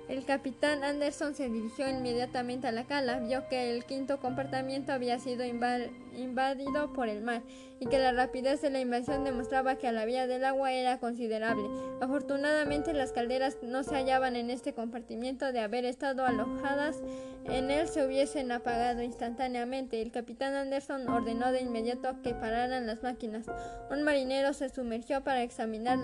el 0.09 0.25
capitán 0.25 0.83
Anderson 0.83 1.33
se 1.33 1.49
dirigió 1.49 1.89
inmediatamente 1.89 2.67
a 2.67 2.71
la 2.71 2.85
cala, 2.85 3.19
vio 3.19 3.47
que 3.47 3.75
el 3.75 3.85
quinto 3.85 4.19
compartimiento 4.19 4.91
había 4.91 5.19
sido 5.19 5.43
invadido 5.45 6.93
por 6.93 7.09
el 7.09 7.21
mar 7.21 7.41
y 7.79 7.85
que 7.85 7.99
la 7.99 8.11
rapidez 8.11 8.61
de 8.61 8.69
la 8.69 8.79
invasión 8.79 9.23
demostraba 9.23 9.75
que 9.75 9.91
la 9.91 10.05
vía 10.05 10.27
del 10.27 10.45
agua 10.45 10.71
era 10.71 10.99
considerable. 10.99 11.63
Afortunadamente 12.01 12.93
las 12.93 13.11
calderas 13.11 13.57
no 13.61 13.83
se 13.83 13.95
hallaban 13.95 14.35
en 14.35 14.49
este 14.49 14.73
compartimiento 14.73 15.51
de 15.51 15.59
haber 15.61 15.85
estado 15.85 16.25
alojadas 16.25 17.01
en 17.45 17.71
él 17.71 17.87
se 17.87 18.05
hubiesen 18.05 18.51
apagado 18.51 19.01
instantáneamente. 19.01 20.01
El 20.01 20.11
capitán 20.11 20.53
Anderson 20.53 21.09
ordenó 21.09 21.51
de 21.51 21.61
inmediato 21.61 22.21
que 22.21 22.33
pararan 22.33 22.87
las 22.87 23.03
máquinas. 23.03 23.45
Un 23.91 24.03
marinero 24.03 24.53
se 24.53 24.69
sumergió 24.69 25.23
para 25.23 25.43
examinar 25.43 25.97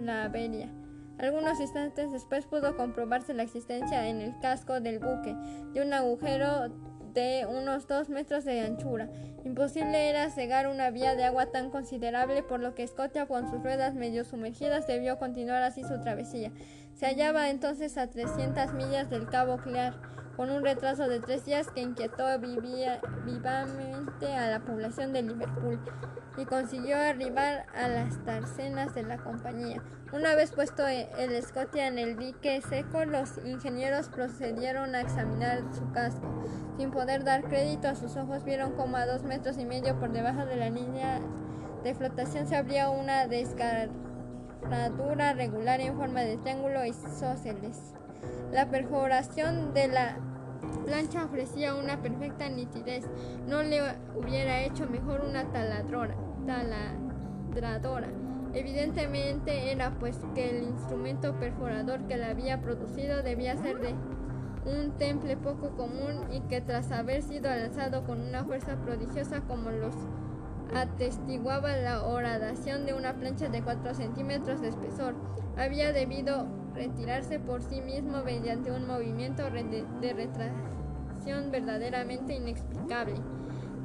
la 0.00 0.24
avería. 0.24 0.68
Algunos 1.18 1.58
instantes 1.60 2.12
después 2.12 2.46
pudo 2.46 2.76
comprobarse 2.76 3.34
la 3.34 3.42
existencia 3.42 4.08
en 4.08 4.20
el 4.20 4.38
casco 4.38 4.80
del 4.80 5.00
buque 5.00 5.34
de 5.72 5.82
un 5.82 5.92
agujero 5.92 6.68
de 7.12 7.46
unos 7.48 7.88
dos 7.88 8.08
metros 8.08 8.44
de 8.44 8.60
anchura. 8.60 9.08
Imposible 9.44 10.08
era 10.08 10.30
cegar 10.30 10.68
una 10.68 10.90
vía 10.90 11.16
de 11.16 11.24
agua 11.24 11.46
tan 11.46 11.70
considerable, 11.70 12.42
por 12.42 12.60
lo 12.60 12.74
que 12.74 12.86
Scotia, 12.86 13.26
con 13.26 13.50
sus 13.50 13.62
ruedas 13.62 13.94
medio 13.94 14.24
sumergidas, 14.24 14.86
debió 14.86 15.18
continuar 15.18 15.62
así 15.62 15.82
su 15.82 16.00
travesía. 16.00 16.52
Se 16.94 17.06
hallaba 17.06 17.50
entonces 17.50 17.98
a 17.98 18.08
300 18.08 18.74
millas 18.74 19.10
del 19.10 19.28
Cabo 19.28 19.56
Clear 19.58 19.94
con 20.38 20.50
un 20.50 20.62
retraso 20.62 21.08
de 21.08 21.18
tres 21.18 21.44
días 21.44 21.68
que 21.68 21.80
inquietó 21.80 22.24
vivamente 22.38 24.34
a 24.34 24.48
la 24.48 24.60
población 24.60 25.12
de 25.12 25.22
Liverpool 25.22 25.80
y 26.36 26.44
consiguió 26.44 26.96
arribar 26.96 27.66
a 27.74 27.88
las 27.88 28.24
tarcenas 28.24 28.94
de 28.94 29.02
la 29.02 29.18
compañía. 29.18 29.82
Una 30.12 30.36
vez 30.36 30.52
puesto 30.52 30.86
el 30.86 31.42
Scotia 31.42 31.88
en 31.88 31.98
el 31.98 32.16
dique 32.16 32.62
seco, 32.62 33.04
los 33.04 33.36
ingenieros 33.44 34.10
procedieron 34.10 34.94
a 34.94 35.00
examinar 35.00 35.64
su 35.76 35.90
casco. 35.90 36.44
Sin 36.76 36.92
poder 36.92 37.24
dar 37.24 37.42
crédito 37.42 37.88
a 37.88 37.96
sus 37.96 38.16
ojos, 38.16 38.44
vieron 38.44 38.74
como 38.74 38.96
a 38.96 39.06
dos 39.06 39.24
metros 39.24 39.58
y 39.58 39.64
medio 39.64 39.98
por 39.98 40.12
debajo 40.12 40.46
de 40.46 40.54
la 40.54 40.70
línea 40.70 41.18
de 41.82 41.96
flotación 41.96 42.46
se 42.46 42.54
abría 42.54 42.90
una 42.90 43.26
desgarradura 43.26 45.32
regular 45.32 45.80
en 45.80 45.96
forma 45.96 46.20
de 46.20 46.36
triángulo 46.36 46.84
isósceles. 46.84 47.92
La 48.52 48.68
perforación 48.68 49.74
de 49.74 49.88
la 49.88 50.27
plancha 50.84 51.24
ofrecía 51.24 51.74
una 51.74 52.00
perfecta 52.02 52.48
nitidez. 52.48 53.04
No 53.46 53.62
le 53.62 53.80
hubiera 54.16 54.62
hecho 54.62 54.88
mejor 54.88 55.24
una 55.28 55.44
taladradora. 55.52 56.14
Evidentemente 58.54 59.70
era 59.70 59.90
pues 59.98 60.18
que 60.34 60.50
el 60.50 60.62
instrumento 60.64 61.34
perforador 61.38 62.06
que 62.06 62.16
la 62.16 62.28
había 62.28 62.60
producido 62.60 63.22
debía 63.22 63.56
ser 63.56 63.78
de 63.80 63.94
un 64.64 64.92
temple 64.98 65.36
poco 65.36 65.70
común 65.76 66.24
y 66.32 66.40
que 66.40 66.60
tras 66.60 66.90
haber 66.92 67.22
sido 67.22 67.50
lanzado 67.50 68.04
con 68.04 68.20
una 68.20 68.44
fuerza 68.44 68.76
prodigiosa 68.76 69.40
como 69.42 69.70
los 69.70 69.94
atestiguaba 70.74 71.76
la 71.76 72.04
horadación 72.04 72.84
de 72.84 72.94
una 72.94 73.14
plancha 73.14 73.48
de 73.48 73.62
4 73.62 73.94
centímetros 73.94 74.60
de 74.60 74.68
espesor, 74.68 75.14
había 75.56 75.92
debido 75.92 76.46
retirarse 76.78 77.38
por 77.38 77.62
sí 77.62 77.80
mismo 77.80 78.22
mediante 78.24 78.70
un 78.70 78.86
movimiento 78.86 79.42
de 79.42 80.12
retracción 80.12 81.50
verdaderamente 81.50 82.34
inexplicable. 82.34 83.14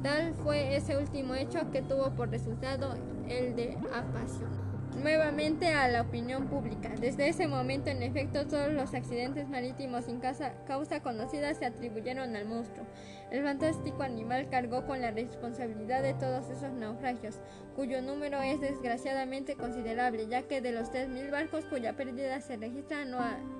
Tal 0.02 0.34
fue 0.34 0.76
ese 0.76 0.96
último 0.96 1.34
hecho 1.34 1.70
que 1.70 1.82
tuvo 1.82 2.10
por 2.10 2.30
resultado 2.30 2.94
el 3.28 3.56
de 3.56 3.76
apasionar 3.92 4.73
nuevamente 5.02 5.68
a 5.68 5.88
la 5.88 6.02
opinión 6.02 6.46
pública. 6.46 6.90
Desde 7.00 7.28
ese 7.28 7.46
momento, 7.46 7.90
en 7.90 8.02
efecto, 8.02 8.46
todos 8.46 8.72
los 8.72 8.94
accidentes 8.94 9.48
marítimos 9.48 10.04
sin 10.04 10.20
causa 10.20 11.00
conocida 11.02 11.52
se 11.54 11.66
atribuyeron 11.66 12.36
al 12.36 12.46
monstruo. 12.46 12.86
El 13.30 13.42
fantástico 13.42 14.02
animal 14.02 14.48
cargó 14.48 14.86
con 14.86 15.00
la 15.00 15.10
responsabilidad 15.10 16.02
de 16.02 16.14
todos 16.14 16.48
esos 16.50 16.72
naufragios, 16.72 17.40
cuyo 17.74 18.00
número 18.02 18.40
es 18.42 18.60
desgraciadamente 18.60 19.56
considerable, 19.56 20.28
ya 20.28 20.42
que 20.42 20.60
de 20.60 20.72
los 20.72 20.92
3.000 20.92 21.30
barcos 21.30 21.64
cuya 21.64 21.96
pérdida 21.96 22.40
se 22.40 22.56
registra 22.56 22.98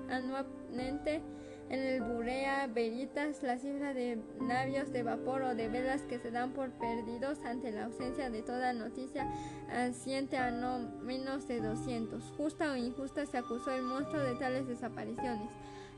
anualmente, 0.09 1.21
En 1.69 1.79
el 1.79 2.01
Burea 2.01 2.67
Veritas, 2.67 3.41
la 3.41 3.57
cifra 3.57 3.93
de 3.93 4.19
navios 4.39 4.91
de 4.91 5.01
vapor 5.01 5.41
o 5.41 5.55
de 5.55 5.67
velas 5.67 6.03
que 6.03 6.19
se 6.19 6.29
dan 6.29 6.53
por 6.53 6.69
perdidos 6.71 7.39
ante 7.43 7.71
la 7.71 7.85
ausencia 7.85 8.29
de 8.29 8.43
toda 8.43 8.73
noticia 8.73 9.27
asciende 9.69 10.37
a 10.37 10.51
no 10.51 10.79
menos 11.01 11.47
de 11.47 11.61
200. 11.61 12.23
Justa 12.37 12.71
o 12.71 12.75
injusta 12.75 13.25
se 13.25 13.37
acusó 13.37 13.71
el 13.71 13.81
monstruo 13.81 14.21
de 14.21 14.35
tales 14.35 14.67
desapariciones 14.67 15.49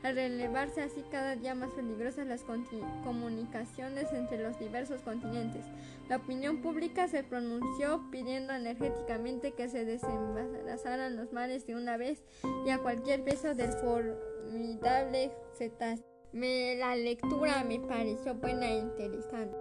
al 0.02 0.14
relevarse 0.14 0.82
así 0.82 1.02
cada 1.10 1.36
día 1.36 1.54
más 1.54 1.70
peligrosas 1.72 2.26
las 2.26 2.44
comunicaciones 3.04 4.12
entre 4.12 4.42
los 4.42 4.58
diversos 4.58 5.02
continentes. 5.02 5.64
La 6.08 6.16
opinión 6.16 6.62
pública 6.62 7.08
se 7.08 7.24
pronunció 7.24 8.08
pidiendo 8.10 8.52
energéticamente 8.52 9.52
que 9.52 9.68
se 9.68 9.84
desembarazaran 9.84 11.16
los 11.16 11.32
mares 11.32 11.66
de 11.66 11.74
una 11.74 11.96
vez 11.96 12.22
y 12.64 12.70
a 12.70 12.78
cualquier 12.78 13.24
peso 13.24 13.54
del 13.54 13.72
formidable 14.48 15.30
cetáceo. 15.52 16.06
Me, 16.32 16.76
la 16.76 16.94
lectura 16.94 17.64
me 17.64 17.80
pareció 17.80 18.34
buena 18.34 18.66
e 18.68 18.78
interesante. 18.78 19.56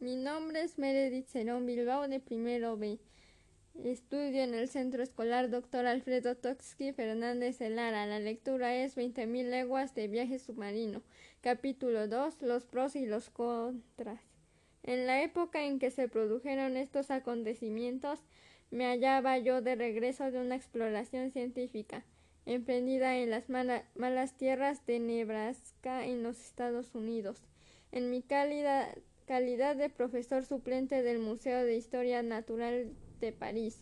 Mi 0.00 0.16
nombre 0.16 0.62
es 0.62 0.76
Meredith 0.78 1.28
Cerón 1.28 1.66
Bilbao 1.66 2.08
de 2.08 2.20
primero 2.20 2.76
B. 2.76 2.98
Estudio 3.82 4.42
en 4.42 4.54
el 4.54 4.68
Centro 4.68 5.02
Escolar 5.02 5.50
Dr. 5.50 5.84
Alfredo 5.84 6.36
Toxki 6.36 6.92
Fernández 6.92 7.58
de 7.58 7.70
Lara. 7.70 8.06
La 8.06 8.20
lectura 8.20 8.74
es 8.74 8.96
20.000 8.96 9.50
leguas 9.50 9.94
de 9.94 10.06
viaje 10.06 10.38
submarino. 10.38 11.02
Capítulo 11.42 12.06
2. 12.06 12.40
Los 12.42 12.64
pros 12.64 12.94
y 12.94 13.04
los 13.04 13.30
contras. 13.30 14.20
En 14.84 15.06
la 15.06 15.22
época 15.22 15.64
en 15.64 15.80
que 15.80 15.90
se 15.90 16.08
produjeron 16.08 16.76
estos 16.76 17.10
acontecimientos, 17.10 18.20
me 18.70 18.86
hallaba 18.86 19.38
yo 19.38 19.60
de 19.60 19.74
regreso 19.74 20.30
de 20.30 20.38
una 20.38 20.54
exploración 20.54 21.30
científica, 21.30 22.04
emprendida 22.46 23.16
en 23.18 23.30
las 23.30 23.48
malas 23.48 24.38
tierras 24.38 24.86
de 24.86 25.00
Nebraska 25.00 26.06
en 26.06 26.22
los 26.22 26.40
Estados 26.40 26.94
Unidos. 26.94 27.42
En 27.92 28.10
mi 28.10 28.22
calidad 28.22 28.96
de 29.76 29.90
profesor 29.90 30.44
suplente 30.44 31.02
del 31.02 31.18
Museo 31.18 31.64
de 31.64 31.76
Historia 31.76 32.22
Natural 32.22 32.92
de 33.20 33.32
París. 33.32 33.78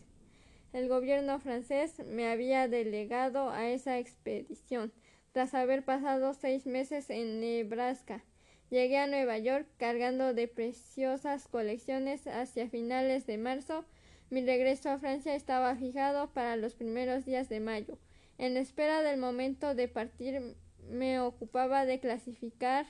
El 0.73 0.87
gobierno 0.87 1.39
francés 1.39 1.99
me 2.05 2.27
había 2.27 2.67
delegado 2.67 3.49
a 3.49 3.69
esa 3.69 3.99
expedición, 3.99 4.91
tras 5.31 5.53
haber 5.53 5.83
pasado 5.83 6.33
seis 6.33 6.65
meses 6.65 7.09
en 7.09 7.39
Nebraska. 7.39 8.23
Llegué 8.69 8.97
a 8.97 9.07
Nueva 9.07 9.37
York 9.37 9.67
cargando 9.77 10.33
de 10.33 10.47
preciosas 10.47 11.47
colecciones 11.47 12.25
hacia 12.25 12.69
finales 12.69 13.27
de 13.27 13.37
marzo. 13.37 13.85
Mi 14.29 14.43
regreso 14.43 14.89
a 14.89 14.97
Francia 14.97 15.35
estaba 15.35 15.75
fijado 15.75 16.31
para 16.33 16.55
los 16.55 16.73
primeros 16.73 17.25
días 17.25 17.49
de 17.49 17.59
mayo. 17.59 17.99
En 18.37 18.57
espera 18.57 19.03
del 19.03 19.19
momento 19.19 19.75
de 19.75 19.87
partir 19.87 20.55
me 20.89 21.19
ocupaba 21.19 21.85
de 21.85 21.99
clasificar 21.99 22.87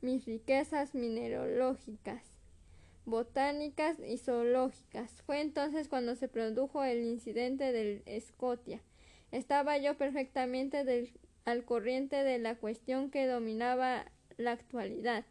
mis 0.00 0.26
riquezas 0.26 0.94
mineralógicas, 0.94 2.22
botánicas 3.08 3.98
y 4.00 4.18
zoológicas. 4.18 5.22
Fue 5.22 5.40
entonces 5.40 5.88
cuando 5.88 6.14
se 6.14 6.28
produjo 6.28 6.84
el 6.84 7.04
incidente 7.04 7.72
del 7.72 8.02
Scotia. 8.20 8.82
Estaba 9.30 9.78
yo 9.78 9.96
perfectamente 9.96 11.12
al 11.44 11.64
corriente 11.64 12.16
de 12.24 12.38
la 12.38 12.56
cuestión 12.56 13.10
que 13.10 13.26
dominaba 13.26 14.04
la 14.36 14.52
actualidad. 14.52 15.24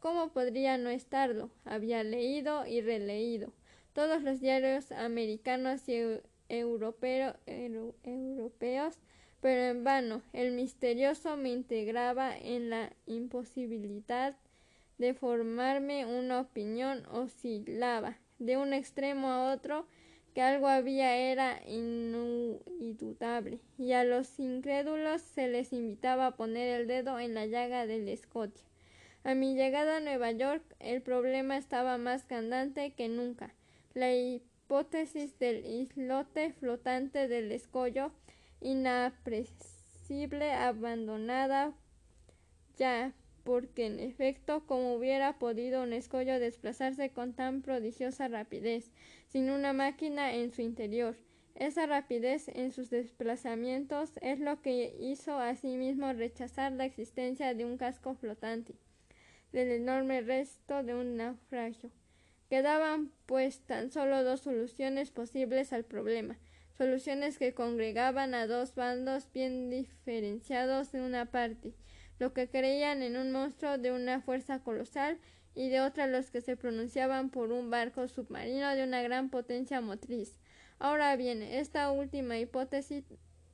¿Cómo 0.00 0.32
podría 0.32 0.78
no 0.78 0.90
estarlo? 0.90 1.50
Había 1.64 2.04
leído 2.04 2.66
y 2.66 2.80
releído 2.80 3.52
todos 3.92 4.22
los 4.22 4.40
diarios 4.40 4.92
americanos 4.92 5.88
y 5.88 6.20
europeos 6.48 7.34
pero 9.40 9.62
en 9.62 9.84
vano. 9.84 10.22
El 10.32 10.52
misterioso 10.52 11.36
me 11.36 11.50
integraba 11.50 12.36
en 12.36 12.70
la 12.70 12.92
imposibilidad 13.06 14.36
de 14.98 15.14
formarme 15.14 16.04
una 16.06 16.40
opinión 16.40 17.06
oscilaba 17.06 18.18
de 18.38 18.56
un 18.56 18.72
extremo 18.72 19.28
a 19.28 19.52
otro 19.52 19.86
que 20.34 20.42
algo 20.42 20.68
había 20.68 21.16
era 21.16 21.60
indudable 21.66 23.60
y 23.76 23.92
a 23.92 24.04
los 24.04 24.38
incrédulos 24.38 25.22
se 25.22 25.48
les 25.48 25.72
invitaba 25.72 26.26
a 26.26 26.36
poner 26.36 26.80
el 26.80 26.86
dedo 26.86 27.18
en 27.18 27.34
la 27.34 27.46
llaga 27.46 27.86
del 27.86 28.16
Scotia. 28.16 28.64
A 29.24 29.34
mi 29.34 29.54
llegada 29.54 29.96
a 29.96 30.00
Nueva 30.00 30.30
York 30.30 30.62
el 30.78 31.02
problema 31.02 31.56
estaba 31.56 31.98
más 31.98 32.24
candente 32.24 32.92
que 32.92 33.08
nunca. 33.08 33.52
La 33.94 34.14
hipótesis 34.14 35.38
del 35.38 35.66
islote 35.66 36.52
flotante 36.52 37.26
del 37.26 37.50
escollo 37.50 38.12
inapresible 38.60 40.52
abandonada 40.52 41.72
ya, 42.76 43.12
porque 43.48 43.86
en 43.86 43.98
efecto, 43.98 44.66
como 44.66 44.92
hubiera 44.92 45.38
podido 45.38 45.82
un 45.82 45.94
escollo 45.94 46.38
desplazarse 46.38 47.08
con 47.08 47.32
tan 47.32 47.62
prodigiosa 47.62 48.28
rapidez, 48.28 48.90
sin 49.26 49.48
una 49.48 49.72
máquina 49.72 50.34
en 50.34 50.52
su 50.52 50.60
interior. 50.60 51.16
Esa 51.54 51.86
rapidez 51.86 52.48
en 52.48 52.72
sus 52.72 52.90
desplazamientos 52.90 54.12
es 54.20 54.38
lo 54.38 54.60
que 54.60 54.94
hizo 55.00 55.38
asimismo 55.38 56.12
rechazar 56.12 56.72
la 56.72 56.84
existencia 56.84 57.54
de 57.54 57.64
un 57.64 57.78
casco 57.78 58.14
flotante, 58.14 58.74
del 59.50 59.70
enorme 59.70 60.20
resto 60.20 60.82
de 60.82 60.94
un 60.94 61.16
naufragio. 61.16 61.90
Quedaban, 62.50 63.12
pues, 63.24 63.60
tan 63.60 63.90
solo 63.90 64.24
dos 64.24 64.40
soluciones 64.40 65.10
posibles 65.10 65.72
al 65.72 65.86
problema 65.86 66.36
soluciones 66.78 67.38
que 67.38 67.54
congregaban 67.54 68.34
a 68.34 68.46
dos 68.46 68.76
bandos 68.76 69.26
bien 69.32 69.68
diferenciados 69.68 70.92
de 70.92 71.00
una 71.00 71.26
parte, 71.26 71.74
los 72.18 72.32
que 72.32 72.48
creían 72.48 73.02
en 73.02 73.16
un 73.16 73.32
monstruo 73.32 73.78
de 73.78 73.92
una 73.92 74.20
fuerza 74.20 74.60
colosal 74.60 75.18
y 75.54 75.68
de 75.68 75.80
otra 75.80 76.06
los 76.06 76.30
que 76.30 76.40
se 76.40 76.56
pronunciaban 76.56 77.30
por 77.30 77.52
un 77.52 77.70
barco 77.70 78.06
submarino 78.08 78.74
de 78.74 78.84
una 78.84 79.02
gran 79.02 79.30
potencia 79.30 79.80
motriz. 79.80 80.38
Ahora 80.78 81.16
bien, 81.16 81.42
esta 81.42 81.90
última 81.90 82.38
hipótesis, 82.38 83.04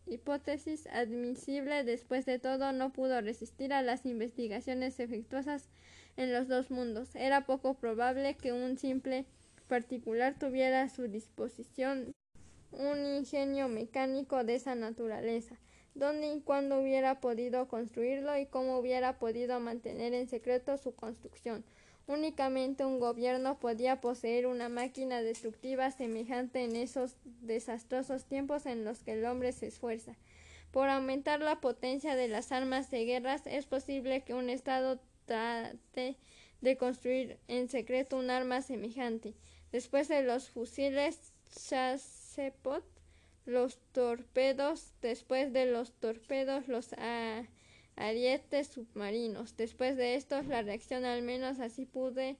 hipótesis 0.07 0.87
admisible 0.89 1.85
después 1.85 2.27
de 2.27 2.39
todo 2.39 2.73
no 2.73 2.93
pudo 2.93 3.21
resistir 3.21 3.73
a 3.73 3.83
las 3.83 4.05
investigaciones 4.05 5.01
efectuosas 5.01 5.69
en 6.17 6.33
los 6.33 6.49
dos 6.49 6.71
mundos. 6.71 7.15
Era 7.15 7.47
poco 7.47 7.75
probable 7.75 8.37
que 8.37 8.53
un 8.53 8.77
simple 8.77 9.25
particular 9.69 10.39
tuviera 10.39 10.83
a 10.83 10.89
su 10.89 11.09
disposición 11.09 12.15
un 12.71 13.07
ingenio 13.07 13.69
mecánico 13.69 14.45
de 14.45 14.57
esa 14.57 14.75
naturaleza, 14.75 15.57
dónde 15.95 16.33
y 16.33 16.41
cuándo 16.41 16.81
hubiera 16.81 17.21
podido 17.21 17.69
construirlo 17.69 18.37
y 18.37 18.47
cómo 18.47 18.79
hubiera 18.79 19.19
podido 19.19 19.61
mantener 19.61 20.13
en 20.15 20.29
secreto 20.29 20.77
su 20.77 20.95
construcción. 20.95 21.65
Únicamente 22.07 22.85
un 22.85 22.99
gobierno 23.01 23.59
podía 23.59 24.01
poseer 24.01 24.47
una 24.47 24.69
máquina 24.69 25.23
destructiva 25.23 25.91
semejante 25.91 26.65
en 26.65 26.77
esos 26.77 27.17
desastrosos 27.41 28.25
tiempos 28.25 28.67
en 28.67 28.85
los 28.85 29.03
que 29.03 29.13
el 29.13 29.25
hombre 29.25 29.53
se 29.53 29.69
esfuerza. 29.69 30.15
Por 30.71 30.89
aumentar 30.89 31.41
la 31.41 31.61
potencia 31.61 32.15
de 32.17 32.29
las 32.29 32.53
armas 32.53 32.91
de 32.91 33.05
guerra 33.07 33.37
es 33.47 33.65
posible 33.65 34.23
que 34.23 34.35
un 34.35 34.51
Estado 34.51 35.01
trate 35.25 36.17
de 36.61 36.77
construir 36.77 37.39
en 37.49 37.69
secreto 37.69 38.19
un 38.19 38.29
arma 38.29 38.61
semejante. 38.61 39.35
Después 39.73 40.09
de 40.09 40.23
los 40.23 40.51
fusiles 40.51 41.33
los 43.47 43.79
torpedos, 43.93 44.93
después 45.03 45.53
de 45.53 45.67
los 45.67 45.93
torpedos, 45.93 46.67
los 46.69 46.89
arietes 47.97 48.69
submarinos. 48.69 49.57
Después 49.57 49.97
de 49.97 50.15
estos, 50.15 50.47
la 50.47 50.63
reacción 50.63 51.05
al 51.05 51.23
menos 51.23 51.59
así 51.61 51.87
pude, 51.87 52.37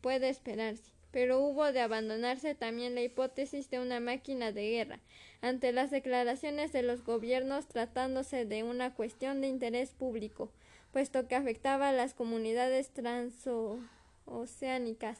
puede 0.00 0.28
esperarse. 0.28 0.92
Pero 1.10 1.40
hubo 1.40 1.72
de 1.72 1.80
abandonarse 1.80 2.54
también 2.54 2.94
la 2.94 3.02
hipótesis 3.02 3.68
de 3.70 3.78
una 3.78 4.00
máquina 4.00 4.50
de 4.50 4.70
guerra. 4.70 5.00
Ante 5.42 5.72
las 5.72 5.90
declaraciones 5.90 6.72
de 6.72 6.82
los 6.82 7.04
gobiernos 7.04 7.66
tratándose 7.66 8.46
de 8.46 8.64
una 8.64 8.94
cuestión 8.94 9.40
de 9.40 9.48
interés 9.48 9.90
público, 9.90 10.50
puesto 10.92 11.28
que 11.28 11.36
afectaba 11.36 11.90
a 11.90 11.92
las 11.92 12.14
comunidades 12.14 12.88
transoceánicas, 12.90 15.18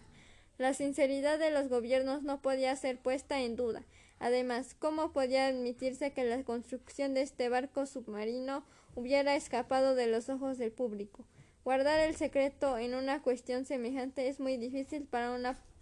la 0.57 0.73
sinceridad 0.73 1.39
de 1.39 1.51
los 1.51 1.69
gobiernos 1.69 2.23
no 2.23 2.41
podía 2.41 2.75
ser 2.77 2.99
puesta 2.99 3.41
en 3.41 3.57
duda. 3.57 3.83
Además, 4.19 4.75
¿cómo 4.79 5.13
podía 5.13 5.47
admitirse 5.47 6.13
que 6.13 6.25
la 6.25 6.43
construcción 6.45 7.15
de 7.15 7.23
este 7.23 7.49
barco 7.49 7.87
submarino 7.87 8.65
hubiera 8.95 9.37
escapado 9.37 9.95
de 9.95 10.07
los 10.07 10.29
ojos 10.29 10.59
del 10.59 10.73
público? 10.73 11.27
Guardar 11.65 12.01
el 12.01 12.15
secreto 12.15 12.77
en 12.79 12.95
una 12.95 13.23
cuestión 13.23 13.65
semejante 13.65 14.29
es 14.29 14.39
muy 14.39 14.57
difícil 14.57 15.05
para 15.05 15.33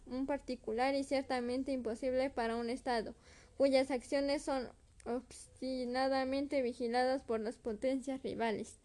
un 0.07 0.27
particular 0.27 0.95
y 0.95 1.05
ciertamente 1.05 1.73
imposible 1.73 2.31
para 2.31 2.57
un 2.57 2.71
Estado, 2.71 3.15
cuyas 3.57 3.91
acciones 3.91 4.43
son 4.43 4.69
obstinadamente 5.05 6.63
vigiladas 6.63 7.23
por 7.23 7.41
las 7.41 7.57
potencias 7.57 8.23
rivales. 8.23 8.79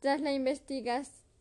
Tras, 0.00 0.22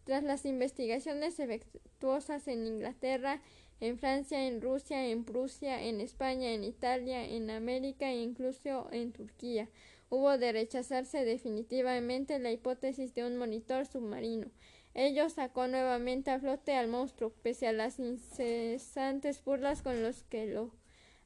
tras 0.04 0.24
las 0.24 0.46
investigaciones 0.46 1.40
efectuosas 1.40 2.48
en 2.48 2.66
Inglaterra, 2.66 3.42
en 3.80 4.00
Francia, 4.00 4.48
en 4.48 4.62
Rusia, 4.62 5.08
en 5.08 5.24
Prusia, 5.24 5.84
en 5.84 6.02
España, 6.02 6.52
en 6.52 6.64
Italia, 6.64 7.24
en 7.24 7.50
América 7.50 8.10
e 8.12 8.22
incluso 8.22 8.88
en 8.92 9.12
Turquía, 9.12 9.70
hubo 10.10 10.38
de 10.38 10.52
rechazarse 10.52 11.26
definitivamente 11.26 12.40
la 12.40 12.52
hipótesis 12.52 13.14
de 13.14 13.26
un 13.26 13.38
monitor 13.38 13.86
submarino. 13.86 14.48
Ello 14.94 15.30
sacó 15.30 15.68
nuevamente 15.68 16.32
a 16.32 16.40
flote 16.40 16.74
al 16.74 16.88
monstruo, 16.88 17.32
pese 17.44 17.68
a 17.68 17.72
las 17.72 18.00
incesantes 18.00 19.44
burlas 19.44 19.84
con 19.84 20.02
los 20.02 20.24
que 20.24 20.48
lo 20.48 20.72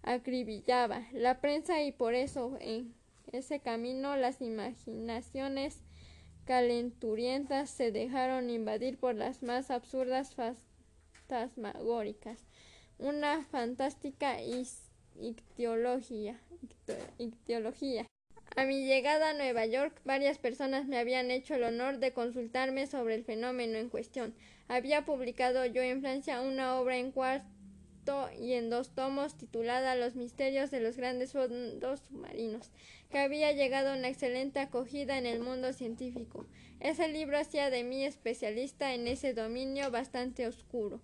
acribillaba 0.03 1.07
la 1.13 1.39
prensa 1.39 1.81
y 1.83 1.91
por 1.91 2.13
eso 2.13 2.57
en 2.59 2.93
ese 3.31 3.59
camino 3.59 4.17
las 4.17 4.41
imaginaciones 4.41 5.83
calenturientas 6.45 7.69
se 7.69 7.91
dejaron 7.91 8.49
invadir 8.49 8.97
por 8.97 9.15
las 9.15 9.41
más 9.43 9.71
absurdas 9.71 10.33
fantasmagóricas. 11.31 12.45
Una 12.99 13.43
fantástica 13.43 14.37
ictiología. 15.17 16.37
A 18.57 18.65
mi 18.65 18.85
llegada 18.85 19.29
a 19.29 19.33
Nueva 19.33 19.65
York, 19.65 20.01
varias 20.03 20.37
personas 20.37 20.85
me 20.87 20.97
habían 20.97 21.31
hecho 21.31 21.55
el 21.55 21.63
honor 21.63 21.99
de 21.99 22.11
consultarme 22.11 22.85
sobre 22.85 23.15
el 23.15 23.23
fenómeno 23.23 23.77
en 23.77 23.87
cuestión. 23.89 24.35
Había 24.67 25.05
publicado 25.05 25.65
yo 25.65 25.81
en 25.81 26.01
Francia 26.01 26.41
una 26.41 26.77
obra 26.79 26.97
en 26.97 27.13
cuarto 27.13 27.49
y 28.37 28.53
en 28.53 28.69
dos 28.69 28.93
tomos 28.93 29.37
titulada 29.37 29.95
Los 29.95 30.15
misterios 30.15 30.69
de 30.69 30.81
los 30.81 30.97
grandes 30.97 31.31
fondos 31.31 32.01
submarinos, 32.01 32.71
que 33.09 33.19
había 33.19 33.53
llegado 33.53 33.91
a 33.91 33.95
una 33.95 34.09
excelente 34.09 34.59
acogida 34.59 35.17
en 35.17 35.25
el 35.25 35.39
mundo 35.39 35.71
científico. 35.71 36.45
Ese 36.81 37.07
libro 37.07 37.37
hacía 37.37 37.69
de 37.69 37.85
mí 37.85 38.03
especialista 38.03 38.93
en 38.93 39.07
ese 39.07 39.33
dominio 39.33 39.91
bastante 39.91 40.45
oscuro 40.45 40.99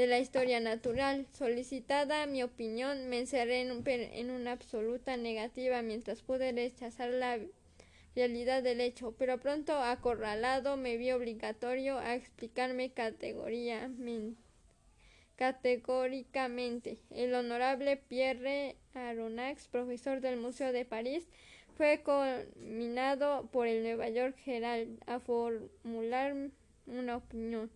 de 0.00 0.06
la 0.06 0.18
historia 0.18 0.60
natural. 0.60 1.26
Solicitada 1.32 2.24
mi 2.24 2.42
opinión, 2.42 3.10
me 3.10 3.18
encerré 3.18 3.60
en, 3.60 4.30
una 4.30 4.52
absoluta 4.52 5.18
negativa 5.18 5.82
mientras 5.82 6.22
pude 6.22 6.52
rechazar 6.52 7.10
la 7.10 7.38
realidad 8.16 8.62
del 8.62 8.80
hecho, 8.80 9.14
pero 9.18 9.36
pronto 9.36 9.74
acorralado 9.74 10.78
me 10.78 10.96
vi 10.96 11.12
obligatorio 11.12 11.98
a 11.98 12.14
explicarme 12.14 12.92
categóricamente. 15.36 16.96
El 17.10 17.34
honorable 17.34 17.98
Pierre 17.98 18.76
Aronnax, 18.94 19.68
profesor 19.68 20.22
del 20.22 20.38
Museo 20.38 20.72
de 20.72 20.86
París, 20.86 21.28
fue 21.76 22.02
conminado 22.02 23.50
por 23.52 23.66
el 23.66 23.82
Nueva 23.82 24.08
York 24.08 24.34
Herald 24.46 24.98
a 25.06 25.20
formular 25.20 26.34
una 26.86 27.18
opinión. 27.18 27.70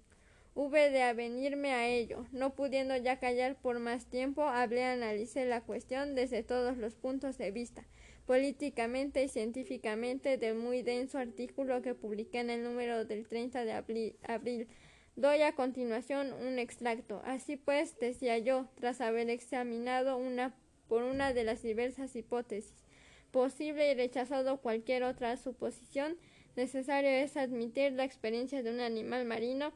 Hube 0.56 0.90
de 0.90 1.02
avenirme 1.02 1.72
a 1.72 1.88
ello. 1.88 2.26
No 2.30 2.54
pudiendo 2.54 2.96
ya 2.96 3.18
callar 3.18 3.56
por 3.60 3.80
más 3.80 4.06
tiempo, 4.06 4.42
hablé 4.42 4.84
analicé 4.84 5.46
la 5.46 5.60
cuestión 5.60 6.14
desde 6.14 6.44
todos 6.44 6.76
los 6.76 6.94
puntos 6.94 7.36
de 7.38 7.50
vista, 7.50 7.84
políticamente 8.24 9.24
y 9.24 9.28
científicamente, 9.28 10.38
del 10.38 10.54
muy 10.54 10.82
denso 10.82 11.18
artículo 11.18 11.82
que 11.82 11.96
publiqué 11.96 12.38
en 12.38 12.50
el 12.50 12.62
número 12.62 13.04
del 13.04 13.26
30 13.26 13.64
de 13.64 13.72
abril. 13.72 14.68
Doy 15.16 15.42
a 15.42 15.56
continuación 15.56 16.32
un 16.32 16.60
extracto. 16.60 17.20
Así 17.24 17.56
pues, 17.56 17.98
decía 17.98 18.38
yo, 18.38 18.68
tras 18.76 19.00
haber 19.00 19.30
examinado 19.30 20.16
una 20.16 20.54
por 20.88 21.02
una 21.02 21.32
de 21.32 21.44
las 21.44 21.62
diversas 21.62 22.14
hipótesis 22.14 22.84
posible 23.32 23.90
y 23.90 23.94
rechazado 23.94 24.58
cualquier 24.58 25.02
otra 25.02 25.36
suposición, 25.36 26.16
necesario 26.54 27.10
es 27.10 27.36
admitir 27.36 27.92
la 27.92 28.04
experiencia 28.04 28.62
de 28.62 28.70
un 28.70 28.78
animal 28.78 29.24
marino 29.24 29.72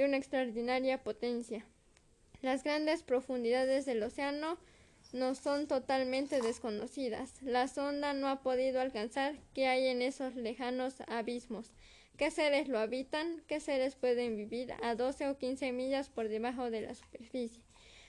de 0.00 0.06
una 0.06 0.16
extraordinaria 0.16 1.02
potencia. 1.02 1.66
Las 2.40 2.64
grandes 2.64 3.02
profundidades 3.02 3.84
del 3.84 4.02
océano 4.02 4.56
no 5.12 5.34
son 5.34 5.68
totalmente 5.68 6.40
desconocidas. 6.40 7.34
La 7.42 7.68
sonda 7.68 8.14
no 8.14 8.28
ha 8.28 8.40
podido 8.40 8.80
alcanzar 8.80 9.36
qué 9.52 9.66
hay 9.66 9.88
en 9.88 10.00
esos 10.00 10.36
lejanos 10.36 11.02
abismos. 11.06 11.70
¿Qué 12.16 12.30
seres 12.30 12.68
lo 12.68 12.78
habitan? 12.78 13.42
¿Qué 13.46 13.60
seres 13.60 13.94
pueden 13.94 14.38
vivir 14.38 14.72
a 14.82 14.94
12 14.94 15.28
o 15.28 15.36
15 15.36 15.70
millas 15.72 16.08
por 16.08 16.30
debajo 16.30 16.70
de 16.70 16.80
la 16.80 16.94
superficie? 16.94 17.62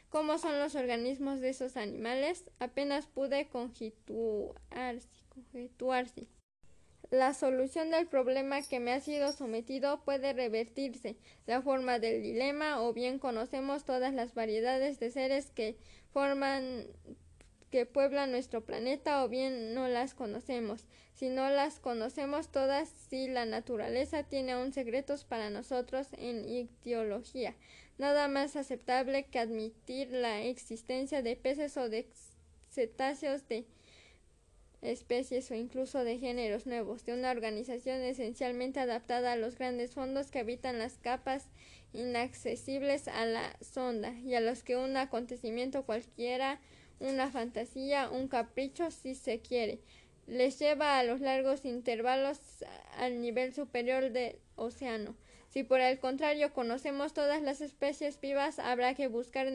¿Cómo 0.07 0.37
son 0.37 0.59
los 0.59 0.75
organismos 0.75 1.41
de 1.41 1.49
esos 1.49 1.75
animales? 1.75 2.49
Apenas 2.59 3.07
pude 3.07 3.49
conjeturarse. 3.49 5.09
La 7.11 7.33
solución 7.33 7.91
del 7.91 8.07
problema 8.07 8.61
que 8.61 8.79
me 8.79 8.93
ha 8.93 9.01
sido 9.01 9.33
sometido 9.33 10.01
puede 10.05 10.31
revertirse, 10.31 11.17
la 11.45 11.61
forma 11.61 11.99
del 11.99 12.23
dilema, 12.23 12.81
o 12.81 12.93
bien 12.93 13.19
conocemos 13.19 13.83
todas 13.83 14.13
las 14.13 14.33
variedades 14.33 14.97
de 15.01 15.11
seres 15.11 15.51
que 15.51 15.75
forman 16.13 16.87
que 17.69 17.85
pueblan 17.85 18.31
nuestro 18.31 18.65
planeta 18.65 19.23
o 19.23 19.29
bien 19.29 19.73
no 19.73 19.89
las 19.89 20.13
conocemos. 20.13 20.85
Si 21.13 21.27
no 21.27 21.49
las 21.49 21.79
conocemos 21.79 22.49
todas, 22.49 22.87
si 23.09 23.27
la 23.27 23.45
naturaleza 23.45 24.23
tiene 24.23 24.53
aún 24.53 24.71
secretos 24.71 25.25
para 25.25 25.49
nosotros 25.49 26.07
en 26.17 26.47
ictiología, 26.47 27.55
nada 27.97 28.29
más 28.29 28.55
aceptable 28.55 29.25
que 29.25 29.39
admitir 29.39 30.11
la 30.11 30.41
existencia 30.43 31.21
de 31.21 31.35
peces 31.35 31.75
o 31.75 31.89
de 31.89 32.07
cetáceos 32.69 33.47
de 33.49 33.65
especies 34.81 35.49
o 35.51 35.55
incluso 35.55 36.03
de 36.03 36.17
géneros 36.17 36.65
nuevos, 36.65 37.05
de 37.05 37.13
una 37.13 37.31
organización 37.31 38.01
esencialmente 38.01 38.79
adaptada 38.79 39.33
a 39.33 39.35
los 39.35 39.57
grandes 39.57 39.93
fondos 39.93 40.31
que 40.31 40.39
habitan 40.39 40.79
las 40.79 40.97
capas 40.97 41.47
inaccesibles 41.93 43.07
a 43.07 43.25
la 43.25 43.55
sonda 43.61 44.13
y 44.19 44.35
a 44.35 44.41
los 44.41 44.63
que 44.63 44.77
un 44.77 44.97
acontecimiento 44.97 45.83
cualquiera, 45.83 46.59
una 46.99 47.29
fantasía, 47.31 48.09
un 48.09 48.27
capricho, 48.27 48.91
si 48.91 49.15
se 49.15 49.39
quiere, 49.39 49.79
les 50.27 50.59
lleva 50.59 50.97
a 50.97 51.03
los 51.03 51.19
largos 51.19 51.65
intervalos 51.65 52.39
al 52.97 53.21
nivel 53.21 53.53
superior 53.53 54.11
del 54.11 54.37
océano. 54.55 55.15
Si 55.49 55.63
por 55.63 55.81
el 55.81 55.99
contrario 55.99 56.53
conocemos 56.53 57.13
todas 57.13 57.41
las 57.41 57.59
especies 57.59 58.21
vivas, 58.21 58.57
habrá 58.57 58.93
que 58.93 59.07
buscar 59.07 59.51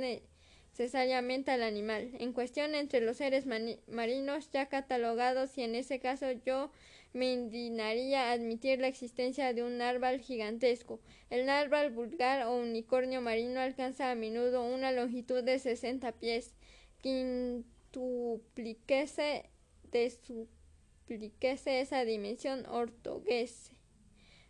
necesariamente 0.78 1.50
al 1.50 1.62
animal 1.62 2.10
en 2.18 2.34
cuestión 2.34 2.74
entre 2.74 3.00
los 3.00 3.16
seres 3.16 3.46
marinos 3.46 4.50
ya 4.50 4.66
catalogados 4.66 5.56
y 5.56 5.62
en 5.62 5.74
ese 5.74 6.00
caso 6.00 6.26
yo 6.44 6.70
me 7.14 7.32
indignaría 7.32 8.30
admitir 8.30 8.78
la 8.78 8.88
existencia 8.88 9.54
de 9.54 9.62
un 9.62 9.78
narval 9.78 10.20
gigantesco. 10.20 11.00
El 11.30 11.46
narval 11.46 11.92
vulgar 11.92 12.46
o 12.46 12.58
unicornio 12.58 13.22
marino 13.22 13.58
alcanza 13.58 14.10
a 14.10 14.14
menudo 14.14 14.62
una 14.62 14.92
longitud 14.92 15.42
de 15.42 15.58
60 15.58 16.12
pies, 16.12 16.52
quintupliquese 17.00 19.48
de 19.90 21.80
esa 21.80 22.04
dimensión 22.04 22.66
ortoguese. 22.66 23.75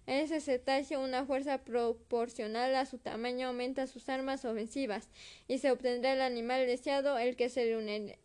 Ese 0.06 0.40
cetáceo, 0.40 1.00
una 1.00 1.26
fuerza 1.26 1.64
proporcional 1.64 2.76
a 2.76 2.86
su 2.86 2.98
tamaño 2.98 3.48
aumenta 3.48 3.88
sus 3.88 4.08
armas 4.08 4.44
ofensivas 4.44 5.08
y 5.48 5.58
se 5.58 5.72
obtendrá 5.72 6.12
el 6.12 6.20
animal 6.20 6.64
deseado, 6.66 7.18
el 7.18 7.34
que 7.34 7.48
se 7.48 7.64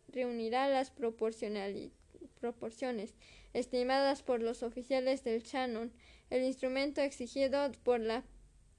reunirá 0.08 0.68
las 0.68 0.92
proporciones 0.92 1.90
estimadas 3.52 4.22
por 4.22 4.40
los 4.40 4.62
oficiales 4.62 5.24
del 5.24 5.42
Shannon, 5.42 5.92
el 6.30 6.44
instrumento 6.44 7.00
exigido 7.00 7.72
por 7.82 7.98
la 7.98 8.22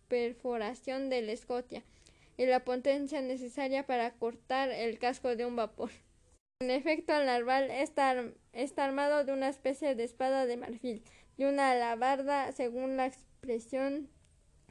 perforación 0.07 1.09
del 1.09 1.29
Escotia 1.29 1.83
y 2.37 2.45
la 2.45 2.63
potencia 2.63 3.21
necesaria 3.21 3.85
para 3.85 4.11
cortar 4.13 4.69
el 4.71 4.97
casco 4.97 5.35
de 5.35 5.45
un 5.45 5.57
vapor. 5.57 5.91
En 6.61 6.71
efecto, 6.71 7.13
el 7.13 7.25
narval 7.25 7.69
está 7.69 8.85
armado 8.85 9.25
de 9.25 9.33
una 9.33 9.49
especie 9.49 9.93
de 9.93 10.05
espada 10.05 10.45
de 10.45 10.55
marfil, 10.55 11.03
y 11.37 11.45
una 11.45 11.71
alabarda, 11.71 12.51
según 12.51 12.97
la 12.97 13.07
expresión 13.07 14.09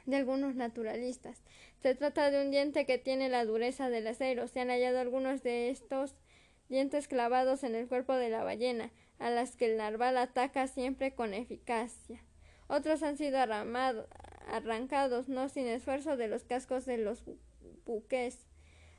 de 0.05 0.17
algunos 0.17 0.55
naturalistas. 0.55 1.41
Se 1.81 1.95
trata 1.95 2.31
de 2.31 2.43
un 2.43 2.51
diente 2.51 2.85
que 2.85 2.97
tiene 2.97 3.29
la 3.29 3.45
dureza 3.45 3.89
del 3.89 4.07
acero. 4.07 4.47
Se 4.47 4.59
han 4.59 4.69
hallado 4.69 4.99
algunos 4.99 5.43
de 5.43 5.69
estos 5.69 6.15
dientes 6.69 7.07
clavados 7.07 7.63
en 7.63 7.75
el 7.75 7.87
cuerpo 7.87 8.13
de 8.13 8.29
la 8.29 8.43
ballena, 8.43 8.91
a 9.19 9.29
las 9.29 9.55
que 9.55 9.65
el 9.65 9.77
narval 9.77 10.17
ataca 10.17 10.67
siempre 10.67 11.13
con 11.13 11.33
eficacia. 11.33 12.21
Otros 12.67 13.03
han 13.03 13.17
sido 13.17 13.37
arrancados, 14.47 15.29
no 15.29 15.49
sin 15.49 15.67
esfuerzo, 15.67 16.17
de 16.17 16.27
los 16.27 16.43
cascos 16.43 16.85
de 16.85 16.97
los 16.97 17.23
buques, 17.85 18.47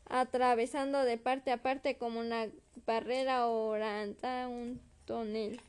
atravesando 0.07 1.05
de 1.05 1.16
parte 1.16 1.50
a 1.50 1.62
parte 1.62 1.96
como 1.96 2.20
una 2.20 2.48
barrera 2.87 3.48
o 3.48 3.72
un 3.72 4.81
tonel. 5.07 5.61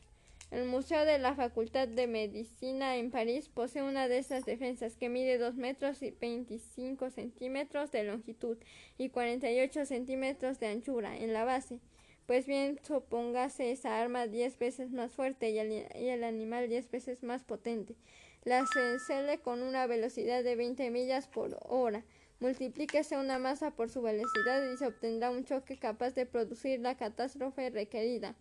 El 0.51 0.65
Museo 0.65 1.05
de 1.05 1.17
la 1.17 1.35
Facultad 1.35 1.87
de 1.87 2.07
Medicina 2.07 2.97
en 2.97 3.09
París 3.09 3.49
posee 3.49 3.81
una 3.81 4.07
de 4.07 4.19
estas 4.19 4.45
defensas 4.45 4.95
que 4.95 5.09
mide 5.09 5.37
2 5.37 5.55
metros 5.55 6.01
y 6.03 6.11
25 6.11 7.09
centímetros 7.09 7.91
de 7.91 8.03
longitud 8.03 8.57
y 8.97 9.09
48 9.09 9.85
centímetros 9.85 10.59
de 10.59 10.67
anchura 10.67 11.17
en 11.17 11.33
la 11.33 11.45
base. 11.45 11.79
Pues 12.25 12.47
bien, 12.47 12.79
supóngase 12.83 13.71
esa 13.71 13.99
arma 14.01 14.27
diez 14.27 14.57
veces 14.57 14.91
más 14.91 15.11
fuerte 15.13 15.49
y 15.49 15.59
el, 15.59 16.23
animal 16.23 16.69
diez 16.69 16.89
veces 16.89 17.21
más 17.21 17.43
potente. 17.43 17.95
La 18.43 18.63
se 18.65 19.39
con 19.39 19.61
una 19.63 19.87
velocidad 19.87 20.43
de 20.43 20.55
20 20.55 20.89
millas 20.91 21.27
por 21.27 21.57
hora. 21.67 22.03
Multiplíquese 22.39 23.17
una 23.17 23.39
masa 23.39 23.71
por 23.71 23.89
su 23.89 24.01
velocidad 24.01 24.63
y 24.71 24.77
se 24.77 24.87
obtendrá 24.87 25.31
un 25.31 25.45
choque 25.45 25.77
capaz 25.77 26.15
de 26.15 26.25
producir 26.25 26.79
la 26.79 26.95
catástrofe 26.95 27.69
requerida. 27.69 28.35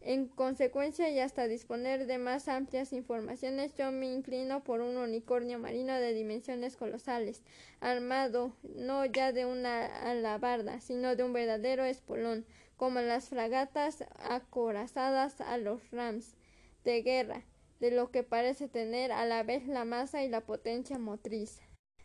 En 0.00 0.28
consecuencia 0.28 1.10
y 1.10 1.18
hasta 1.18 1.48
disponer 1.48 2.06
de 2.06 2.18
más 2.18 2.48
amplias 2.48 2.92
informaciones, 2.92 3.74
yo 3.74 3.90
me 3.90 4.06
inclino 4.06 4.62
por 4.62 4.80
un 4.80 4.96
unicornio 4.96 5.58
marino 5.58 5.94
de 5.94 6.14
dimensiones 6.14 6.76
colosales, 6.76 7.42
armado 7.80 8.52
no 8.62 9.04
ya 9.04 9.32
de 9.32 9.44
una 9.44 9.86
alabarda, 10.08 10.80
sino 10.80 11.16
de 11.16 11.24
un 11.24 11.32
verdadero 11.32 11.84
espolón, 11.84 12.46
como 12.76 13.00
las 13.00 13.28
fragatas 13.28 14.04
acorazadas 14.18 15.40
a 15.40 15.58
los 15.58 15.90
rams 15.90 16.36
de 16.84 17.02
guerra, 17.02 17.44
de 17.80 17.90
lo 17.90 18.12
que 18.12 18.22
parece 18.22 18.68
tener 18.68 19.10
a 19.10 19.26
la 19.26 19.42
vez 19.42 19.66
la 19.66 19.84
masa 19.84 20.22
y 20.22 20.28
la 20.28 20.42
potencia 20.42 20.98
motriz. 20.98 21.60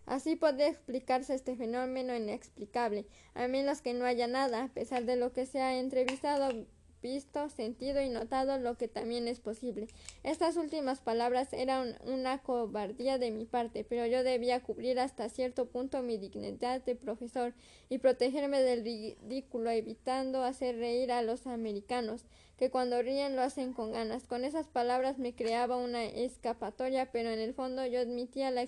Así 0.06 0.36
puede 0.36 0.68
explicarse 0.68 1.36
este 1.36 1.56
fenómeno 1.56 2.16
inexplicable, 2.16 3.06
a 3.36 3.48
menos 3.48 3.82
que 3.82 3.94
no 3.94 4.06
haya 4.06 4.28
nada, 4.28 4.64
a 4.64 4.68
pesar 4.68 5.06
de 5.06 5.16
lo 5.16 5.32
que 5.32 5.46
se 5.46 5.62
ha 5.62 5.78
entrevistado 5.78 6.66
visto, 7.04 7.50
sentido 7.50 8.02
y 8.02 8.10
notado 8.10 8.58
lo 8.58 8.76
que 8.76 8.88
también 8.88 9.28
es 9.28 9.40
posible. 9.40 9.88
Estas 10.24 10.58
últimas 10.58 11.02
palabras 11.02 11.54
eran 11.54 11.96
una 12.06 12.42
cobardía 12.42 13.20
de 13.20 13.30
mi 13.30 13.46
parte, 13.46 13.86
pero 13.88 14.08
yo 14.08 14.24
debía 14.24 14.64
cubrir 14.64 15.00
hasta 15.00 15.30
cierto 15.30 15.68
punto 15.68 16.02
mi 16.02 16.18
dignidad 16.18 16.82
de 16.82 16.96
profesor 16.96 17.54
y 17.90 18.00
protegerme 18.00 18.62
del 18.62 18.84
ridículo, 18.84 19.70
evitando 19.70 20.44
hacer 20.44 20.78
reír 20.78 21.12
a 21.12 21.22
los 21.22 21.46
americanos, 21.46 22.26
que 22.58 22.72
cuando 22.72 23.02
ríen 23.02 23.36
lo 23.36 23.44
hacen 23.44 23.74
con 23.74 23.92
ganas. 23.92 24.26
Con 24.26 24.46
esas 24.46 24.68
palabras 24.68 25.20
me 25.20 25.36
creaba 25.36 25.78
una 25.78 26.06
escapatoria, 26.06 27.12
pero 27.12 27.30
en 27.30 27.40
el 27.40 27.54
fondo 27.54 27.86
yo 27.86 28.00
admitía 28.00 28.50
la 28.50 28.66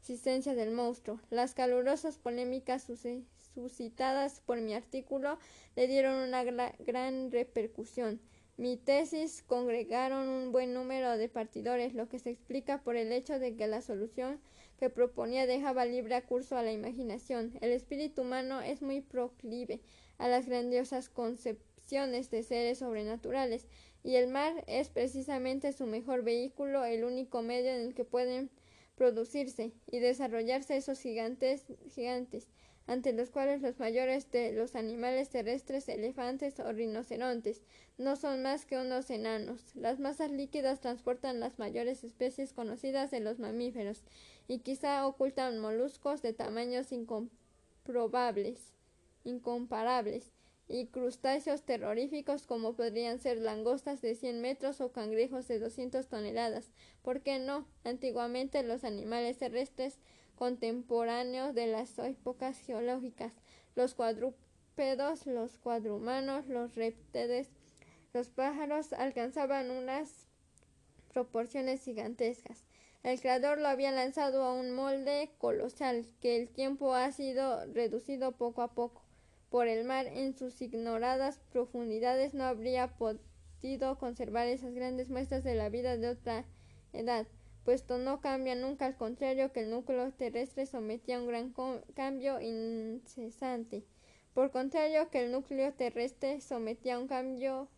existencia 0.00 0.54
del 0.54 0.70
monstruo. 0.70 1.20
Las 1.30 1.54
calurosas 1.54 2.18
polémicas 2.18 2.88
suscitadas 3.54 4.40
por 4.40 4.60
mi 4.60 4.74
artículo 4.74 5.38
le 5.76 5.86
dieron 5.86 6.16
una 6.16 6.44
gran 6.44 7.30
repercusión. 7.30 8.20
Mi 8.56 8.76
tesis 8.76 9.42
congregaron 9.42 10.28
un 10.28 10.52
buen 10.52 10.74
número 10.74 11.16
de 11.16 11.28
partidores, 11.28 11.94
lo 11.94 12.08
que 12.08 12.20
se 12.20 12.30
explica 12.30 12.82
por 12.82 12.96
el 12.96 13.10
hecho 13.10 13.38
de 13.38 13.56
que 13.56 13.66
la 13.66 13.80
solución 13.80 14.40
que 14.78 14.90
proponía 14.90 15.46
dejaba 15.46 15.84
libre 15.84 16.20
curso 16.22 16.56
a 16.56 16.62
la 16.62 16.72
imaginación. 16.72 17.52
El 17.60 17.72
espíritu 17.72 18.22
humano 18.22 18.60
es 18.60 18.80
muy 18.80 19.00
proclive 19.00 19.80
a 20.18 20.28
las 20.28 20.46
grandiosas 20.46 21.08
concepciones 21.08 22.30
de 22.30 22.42
seres 22.42 22.78
sobrenaturales, 22.78 23.66
y 24.04 24.16
el 24.16 24.28
mar 24.28 24.62
es 24.66 24.90
precisamente 24.90 25.72
su 25.72 25.86
mejor 25.86 26.22
vehículo, 26.22 26.84
el 26.84 27.04
único 27.04 27.42
medio 27.42 27.70
en 27.70 27.80
el 27.80 27.94
que 27.94 28.04
pueden 28.04 28.50
producirse 28.96 29.72
y 29.90 29.98
desarrollarse 29.98 30.76
esos 30.76 31.00
gigantes, 31.00 31.64
gigantes 31.90 32.48
ante 32.86 33.12
los 33.12 33.30
cuales 33.30 33.62
los 33.62 33.78
mayores 33.78 34.30
de 34.30 34.52
los 34.52 34.74
animales 34.74 35.30
terrestres, 35.30 35.88
elefantes 35.88 36.60
o 36.60 36.72
rinocerontes, 36.72 37.62
no 37.96 38.16
son 38.16 38.42
más 38.42 38.66
que 38.66 38.78
unos 38.78 39.08
enanos. 39.10 39.74
Las 39.74 40.00
masas 40.00 40.30
líquidas 40.30 40.80
transportan 40.80 41.40
las 41.40 41.58
mayores 41.58 42.04
especies 42.04 42.52
conocidas 42.52 43.10
de 43.10 43.20
los 43.20 43.38
mamíferos 43.38 44.02
y 44.48 44.58
quizá 44.58 45.06
ocultan 45.06 45.58
moluscos 45.58 46.20
de 46.20 46.34
tamaños 46.34 46.92
incomprobables, 46.92 48.74
incomparables 49.24 50.32
y 50.68 50.86
crustáceos 50.86 51.62
terroríficos 51.62 52.46
como 52.46 52.74
podrían 52.74 53.18
ser 53.18 53.38
langostas 53.38 54.00
de 54.00 54.14
100 54.14 54.40
metros 54.40 54.80
o 54.80 54.92
cangrejos 54.92 55.46
de 55.48 55.58
200 55.58 56.08
toneladas. 56.08 56.70
¿Por 57.02 57.20
qué 57.20 57.38
no? 57.38 57.66
Antiguamente 57.84 58.62
los 58.62 58.84
animales 58.84 59.38
terrestres 59.38 59.98
contemporáneos 60.34 61.54
de 61.54 61.66
las 61.66 61.98
épocas 61.98 62.58
geológicas, 62.58 63.32
los 63.74 63.94
cuadrúpedos, 63.94 65.26
los 65.26 65.58
cuadrumanos, 65.58 66.46
los 66.48 66.74
reptiles, 66.74 67.50
los 68.12 68.30
pájaros 68.30 68.92
alcanzaban 68.92 69.70
unas 69.70 70.28
proporciones 71.12 71.82
gigantescas. 71.82 72.64
El 73.02 73.20
creador 73.20 73.58
lo 73.58 73.68
había 73.68 73.92
lanzado 73.92 74.44
a 74.44 74.54
un 74.54 74.72
molde 74.72 75.30
colosal 75.38 76.06
que 76.20 76.36
el 76.36 76.48
tiempo 76.48 76.94
ha 76.94 77.12
sido 77.12 77.66
reducido 77.72 78.32
poco 78.32 78.62
a 78.62 78.72
poco. 78.72 79.02
Por 79.50 79.68
el 79.68 79.84
mar 79.84 80.06
en 80.06 80.36
sus 80.36 80.60
ignoradas 80.62 81.38
profundidades 81.52 82.34
no 82.34 82.44
habría 82.44 82.96
podido 82.96 83.98
conservar 83.98 84.48
esas 84.48 84.74
grandes 84.74 85.10
muestras 85.10 85.44
de 85.44 85.54
la 85.54 85.68
vida 85.68 85.96
de 85.96 86.08
otra 86.08 86.44
edad 86.92 87.26
puesto 87.64 87.98
no 87.98 88.20
cambia 88.20 88.54
nunca, 88.54 88.86
al 88.86 88.96
contrario 88.96 89.52
que 89.52 89.60
el 89.60 89.70
núcleo 89.70 90.12
terrestre 90.12 90.66
sometía 90.66 91.16
a 91.16 91.20
un 91.20 91.26
gran 91.26 91.54
cambio 91.94 92.40
incesante. 92.40 93.84
Por 94.34 94.50
contrario 94.50 95.10
que 95.10 95.24
el 95.24 95.32
núcleo 95.32 95.72
terrestre 95.72 96.40
sometía 96.40 96.96
a 96.96 96.98
un 96.98 97.08
cambio 97.08 97.68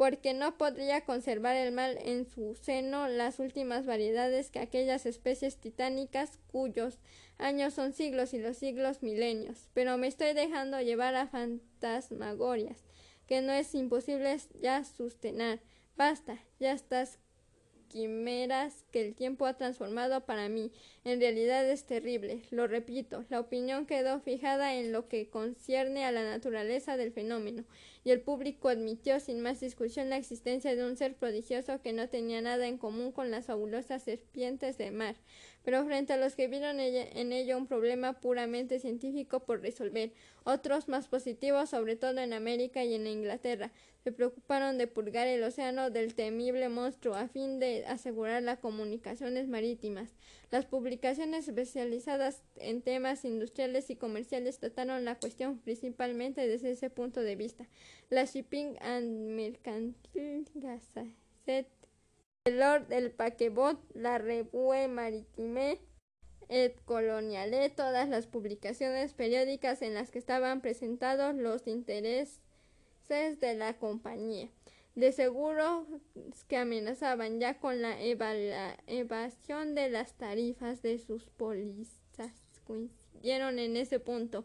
porque 0.00 0.32
no 0.32 0.56
podría 0.56 1.04
conservar 1.04 1.56
el 1.56 1.72
mal 1.72 1.98
en 2.00 2.24
su 2.24 2.54
seno 2.54 3.06
las 3.06 3.38
últimas 3.38 3.84
variedades 3.84 4.50
que 4.50 4.58
aquellas 4.58 5.04
especies 5.04 5.58
titánicas 5.58 6.38
cuyos 6.50 7.00
años 7.36 7.74
son 7.74 7.92
siglos 7.92 8.32
y 8.32 8.38
los 8.38 8.56
siglos 8.56 9.02
milenios. 9.02 9.68
Pero 9.74 9.98
me 9.98 10.06
estoy 10.06 10.32
dejando 10.32 10.80
llevar 10.80 11.16
a 11.16 11.26
fantasmagorias 11.26 12.82
que 13.26 13.42
no 13.42 13.52
es 13.52 13.74
imposible 13.74 14.34
ya 14.62 14.84
sustener. 14.84 15.60
Basta, 15.98 16.38
ya 16.58 16.72
estás 16.72 17.18
quimeras 17.90 18.84
que 18.90 19.06
el 19.06 19.14
tiempo 19.14 19.44
ha 19.46 19.54
transformado 19.58 20.24
para 20.24 20.48
mí. 20.48 20.72
En 21.02 21.18
realidad 21.18 21.68
es 21.68 21.84
terrible. 21.84 22.42
Lo 22.50 22.66
repito, 22.66 23.24
la 23.30 23.40
opinión 23.40 23.86
quedó 23.86 24.20
fijada 24.20 24.74
en 24.74 24.92
lo 24.92 25.08
que 25.08 25.30
concierne 25.30 26.04
a 26.04 26.12
la 26.12 26.24
naturaleza 26.24 26.98
del 26.98 27.10
fenómeno, 27.10 27.64
y 28.04 28.10
el 28.10 28.20
público 28.20 28.68
admitió 28.68 29.18
sin 29.18 29.40
más 29.40 29.60
discusión 29.60 30.10
la 30.10 30.18
existencia 30.18 30.76
de 30.76 30.84
un 30.84 30.96
ser 30.96 31.14
prodigioso 31.14 31.80
que 31.80 31.94
no 31.94 32.10
tenía 32.10 32.42
nada 32.42 32.66
en 32.66 32.76
común 32.76 33.12
con 33.12 33.30
las 33.30 33.46
fabulosas 33.46 34.02
serpientes 34.02 34.76
de 34.76 34.90
mar 34.90 35.16
pero 35.62 35.84
frente 35.84 36.12
a 36.12 36.16
los 36.16 36.34
que 36.34 36.48
vieron 36.48 36.80
en 36.80 37.32
ello 37.32 37.56
un 37.56 37.66
problema 37.66 38.14
puramente 38.14 38.78
científico 38.78 39.40
por 39.40 39.60
resolver, 39.60 40.12
otros 40.44 40.88
más 40.88 41.08
positivos, 41.08 41.70
sobre 41.70 41.96
todo 41.96 42.20
en 42.20 42.32
América 42.32 42.82
y 42.82 42.94
en 42.94 43.06
Inglaterra, 43.06 43.70
se 44.02 44.12
preocuparon 44.12 44.78
de 44.78 44.86
purgar 44.86 45.26
el 45.26 45.42
océano 45.42 45.90
del 45.90 46.14
temible 46.14 46.70
monstruo 46.70 47.14
a 47.14 47.28
fin 47.28 47.60
de 47.60 47.84
asegurar 47.86 48.42
las 48.42 48.58
comunicaciones 48.58 49.48
marítimas. 49.48 50.14
Las 50.50 50.64
especializadas 51.48 52.42
en 52.56 52.82
temas 52.82 53.24
industriales 53.24 53.90
y 53.90 53.96
comerciales 53.96 54.58
trataron 54.58 55.04
la 55.04 55.18
cuestión 55.18 55.58
principalmente 55.58 56.46
desde 56.48 56.70
ese 56.70 56.90
punto 56.90 57.20
de 57.20 57.36
vista. 57.36 57.68
La 58.08 58.24
Shipping 58.24 58.76
and 58.80 59.30
Mercantile 59.36 60.44
Gazette 60.54 61.80
el 62.44 62.58
Lord 62.58 62.88
del 62.88 63.10
Paquebot, 63.10 63.78
la 63.94 64.16
Revue 64.16 64.88
Maritime, 64.88 65.78
et 66.48 66.74
Coloniale, 66.84 67.68
todas 67.68 68.08
las 68.08 68.26
publicaciones 68.26 69.12
periódicas 69.12 69.82
en 69.82 69.94
las 69.94 70.10
que 70.10 70.18
estaban 70.18 70.62
presentados 70.62 71.34
los 71.34 71.66
intereses 71.66 72.40
de 73.08 73.54
la 73.54 73.74
compañía. 73.78 74.48
De 75.00 75.12
seguro 75.12 75.86
que 76.46 76.58
amenazaban 76.58 77.40
ya 77.40 77.58
con 77.58 77.80
la 77.80 77.96
evasión 78.86 79.74
de 79.74 79.88
las 79.88 80.12
tarifas 80.12 80.82
de 80.82 80.98
sus 80.98 81.24
pólizas. 81.24 82.34
Coincidieron 82.66 83.58
en 83.58 83.78
ese 83.78 83.98
punto 83.98 84.44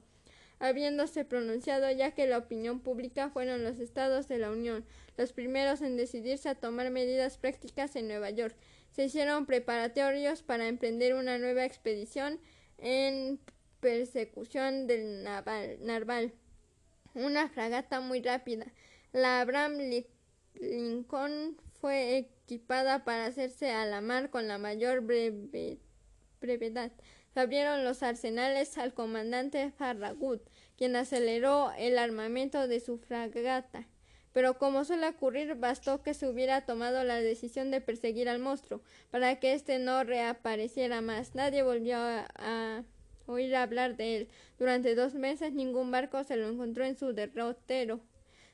habiéndose 0.59 1.25
pronunciado 1.25 1.91
ya 1.91 2.11
que 2.11 2.25
la 2.25 2.37
opinión 2.37 2.79
pública 2.79 3.29
fueron 3.29 3.65
los 3.65 3.79
estados 3.79 4.29
de 4.29 4.37
la 4.37 4.49
Unión 4.49 4.85
los 5.17 5.33
primeros 5.33 5.81
en 5.81 5.97
decidirse 5.97 6.47
a 6.47 6.55
tomar 6.55 6.89
medidas 6.89 7.37
prácticas 7.37 7.97
en 7.97 8.07
Nueva 8.07 8.29
York. 8.29 8.55
Se 8.91 9.03
hicieron 9.03 9.45
preparatorios 9.45 10.41
para 10.41 10.69
emprender 10.69 11.15
una 11.15 11.37
nueva 11.37 11.65
expedición 11.65 12.39
en 12.77 13.41
persecución 13.81 14.87
del 14.87 15.25
Narval, 15.25 16.31
una 17.13 17.49
fragata 17.49 17.99
muy 17.99 18.21
rápida. 18.21 18.67
La 19.11 19.41
Abraham 19.41 19.77
Lincoln 20.59 21.57
fue 21.79 22.17
equipada 22.17 23.03
para 23.03 23.25
hacerse 23.25 23.71
a 23.71 23.85
la 23.85 24.01
mar 24.01 24.29
con 24.29 24.47
la 24.47 24.57
mayor 24.57 25.01
brevedad 25.01 26.91
abrieron 27.35 27.83
los 27.83 28.01
arsenales 28.01 28.77
al 28.77 28.93
comandante 28.93 29.71
Farragut, 29.71 30.41
quien 30.77 30.95
aceleró 30.95 31.71
el 31.77 31.97
armamento 31.97 32.67
de 32.67 32.79
su 32.79 32.97
fragata. 32.97 33.87
Pero 34.31 34.57
como 34.57 34.83
suele 34.83 35.07
ocurrir, 35.07 35.55
bastó 35.55 36.03
que 36.03 36.13
se 36.13 36.27
hubiera 36.27 36.65
tomado 36.65 37.03
la 37.03 37.21
decisión 37.21 37.71
de 37.71 37.79
perseguir 37.79 38.27
al 38.27 38.39
monstruo, 38.39 38.81
para 39.09 39.39
que 39.39 39.53
éste 39.53 39.79
no 39.79 40.03
reapareciera 40.03 41.01
más. 41.01 41.35
Nadie 41.35 41.63
volvió 41.63 41.97
a 41.97 42.83
oír 43.27 43.55
hablar 43.55 43.95
de 43.95 44.17
él. 44.17 44.27
Durante 44.57 44.95
dos 44.95 45.13
meses 45.13 45.53
ningún 45.53 45.89
barco 45.91 46.23
se 46.23 46.35
lo 46.35 46.49
encontró 46.49 46.83
en 46.83 46.97
su 46.97 47.13
derrotero. 47.13 48.01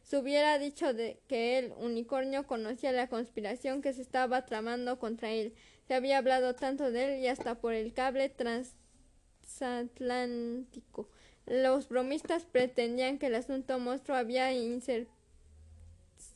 Se 0.04 0.18
hubiera 0.18 0.60
dicho 0.60 0.94
de 0.94 1.22
que 1.28 1.58
el 1.58 1.72
unicornio 1.78 2.46
conocía 2.46 2.92
la 2.92 3.08
conspiración 3.08 3.82
que 3.82 3.94
se 3.94 4.02
estaba 4.02 4.46
tramando 4.46 5.00
contra 5.00 5.32
él. 5.32 5.54
Se 5.88 5.94
había 5.94 6.18
hablado 6.18 6.56
tanto 6.56 6.92
de 6.92 7.16
él 7.16 7.22
y 7.22 7.28
hasta 7.28 7.56
por 7.56 7.74
el 7.74 7.94
cable 7.94 8.28
transatlántico. 8.30 11.08
Los 11.46 11.88
bromistas 11.90 12.46
pretendían 12.46 13.20
que 13.20 13.28
el 13.28 13.36
asunto 13.36 13.80
monstruo 13.80 14.18
había 14.18 14.52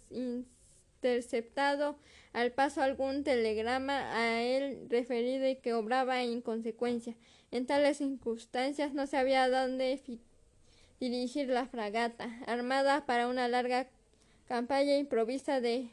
interceptado 0.09 1.97
al 2.33 2.51
paso 2.51 2.81
algún 2.81 3.23
telegrama 3.23 4.13
a 4.13 4.41
él 4.41 4.87
referido 4.89 5.47
y 5.47 5.55
que 5.55 5.73
obraba 5.73 6.21
en 6.23 6.41
consecuencia. 6.41 7.15
En 7.51 7.65
tales 7.65 7.97
circunstancias 7.97 8.93
no 8.93 9.07
se 9.07 9.17
había 9.17 9.47
dónde 9.47 9.93
dirigir 10.99 11.49
la 11.49 11.65
fragata, 11.65 12.29
armada 12.47 13.05
para 13.05 13.27
una 13.27 13.47
larga 13.47 13.87
campaña 14.47 14.97
improvisa 14.97 15.59
de, 15.61 15.89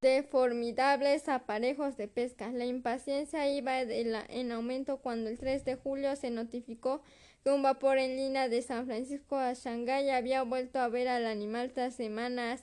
de 0.00 0.22
formidables 0.22 1.28
aparejos 1.28 1.96
de 1.96 2.08
pesca. 2.08 2.50
La 2.52 2.64
impaciencia 2.64 3.48
iba 3.50 3.80
en 3.80 4.52
aumento 4.52 4.98
cuando 4.98 5.28
el 5.28 5.38
3 5.38 5.64
de 5.64 5.76
julio 5.76 6.16
se 6.16 6.30
notificó 6.30 7.02
que 7.42 7.50
un 7.50 7.62
vapor 7.62 7.98
en 7.98 8.16
línea 8.16 8.48
de 8.48 8.62
San 8.62 8.86
Francisco 8.86 9.36
a 9.36 9.54
Shanghái 9.54 10.10
había 10.10 10.42
vuelto 10.42 10.78
a 10.78 10.88
ver 10.88 11.08
al 11.08 11.26
animal 11.26 11.72
tras 11.72 11.94
semanas 11.94 12.62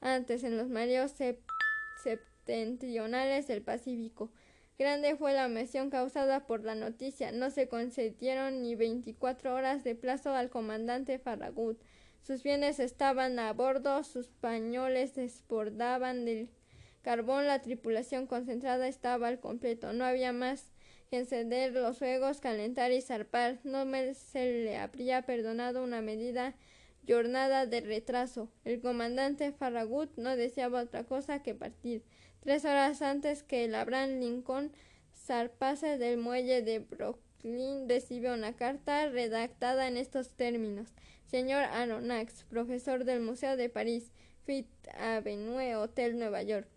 antes 0.00 0.44
en 0.44 0.56
los 0.56 0.68
mareos 0.68 1.12
septentrionales 2.02 3.46
del 3.46 3.62
Pacífico. 3.62 4.30
Grande 4.78 5.16
fue 5.16 5.32
la 5.32 5.46
emoción 5.46 5.88
causada 5.88 6.46
por 6.46 6.62
la 6.62 6.74
noticia. 6.74 7.32
No 7.32 7.50
se 7.50 7.66
concedieron 7.66 8.62
ni 8.62 8.74
veinticuatro 8.74 9.54
horas 9.54 9.84
de 9.84 9.94
plazo 9.94 10.32
al 10.34 10.50
comandante 10.50 11.18
Farragut. 11.18 11.80
Sus 12.20 12.42
bienes 12.42 12.78
estaban 12.78 13.38
a 13.38 13.52
bordo, 13.54 14.04
sus 14.04 14.28
pañoles 14.28 15.14
desbordaban 15.14 16.24
del 16.26 16.50
carbón, 17.00 17.46
la 17.46 17.62
tripulación 17.62 18.26
concentrada 18.26 18.86
estaba 18.86 19.28
al 19.28 19.40
completo. 19.40 19.92
No 19.92 20.04
había 20.04 20.32
más 20.32 20.72
que 21.08 21.18
encender 21.18 21.72
los 21.72 21.98
fuegos, 21.98 22.40
calentar 22.40 22.92
y 22.92 23.00
zarpar. 23.00 23.60
No 23.64 23.86
se 24.12 24.64
le 24.64 24.76
habría 24.76 25.22
perdonado 25.22 25.84
una 25.84 26.02
medida 26.02 26.54
jornada 27.08 27.64
de 27.64 27.80
retraso. 27.80 28.50
El 28.64 28.80
comandante 28.80 29.52
Farragut 29.52 30.10
no 30.16 30.36
deseaba 30.36 30.82
otra 30.82 31.04
cosa 31.04 31.42
que 31.42 31.54
partir. 31.54 32.02
Tres 32.46 32.64
horas 32.64 33.02
antes 33.02 33.42
que 33.42 33.64
el 33.64 33.74
Abraham 33.74 34.20
Lincoln 34.20 34.70
zarpase 35.12 35.98
del 35.98 36.16
muelle 36.16 36.62
de 36.62 36.78
Brooklyn, 36.78 37.88
recibió 37.88 38.34
una 38.34 38.52
carta 38.54 39.08
redactada 39.08 39.88
en 39.88 39.96
estos 39.96 40.30
términos. 40.30 40.94
Señor 41.26 41.64
Aronnax, 41.64 42.44
profesor 42.44 43.02
del 43.02 43.18
Museo 43.18 43.56
de 43.56 43.68
París, 43.68 44.12
Fifth 44.44 44.86
Avenue, 44.96 45.74
Hotel 45.74 46.20
Nueva 46.20 46.44
York. 46.44 46.68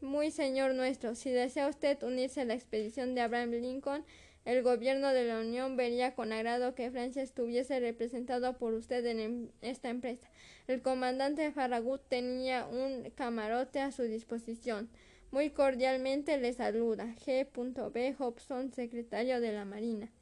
Muy 0.00 0.30
señor 0.30 0.72
nuestro, 0.72 1.14
si 1.14 1.28
desea 1.28 1.68
usted 1.68 2.02
unirse 2.02 2.40
a 2.40 2.46
la 2.46 2.54
expedición 2.54 3.14
de 3.14 3.20
Abraham 3.20 3.50
Lincoln, 3.50 4.06
el 4.44 4.62
gobierno 4.62 5.12
de 5.12 5.24
la 5.24 5.40
Unión 5.40 5.76
vería 5.76 6.14
con 6.14 6.32
agrado 6.32 6.74
que 6.74 6.90
Francia 6.90 7.22
estuviese 7.22 7.80
representado 7.80 8.58
por 8.58 8.74
usted 8.74 9.04
en 9.06 9.20
em, 9.20 9.48
esta 9.62 9.88
empresa. 9.88 10.28
El 10.66 10.82
comandante 10.82 11.50
Farragut 11.52 12.02
tenía 12.08 12.66
un 12.66 13.10
camarote 13.14 13.80
a 13.80 13.92
su 13.92 14.02
disposición. 14.02 14.90
Muy 15.30 15.50
cordialmente 15.50 16.38
le 16.38 16.52
saluda 16.52 17.06
G. 17.26 17.48
B. 17.92 18.14
Hobson, 18.18 18.72
secretario 18.72 19.40
de 19.40 19.52
la 19.52 19.64
Marina. 19.64 20.12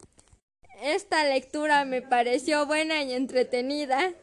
Esta 0.81 1.25
lectura 1.25 1.85
me 1.85 2.01
pareció 2.01 2.67
buena 2.67 3.03
y 3.03 3.13
entretenida. 3.13 4.15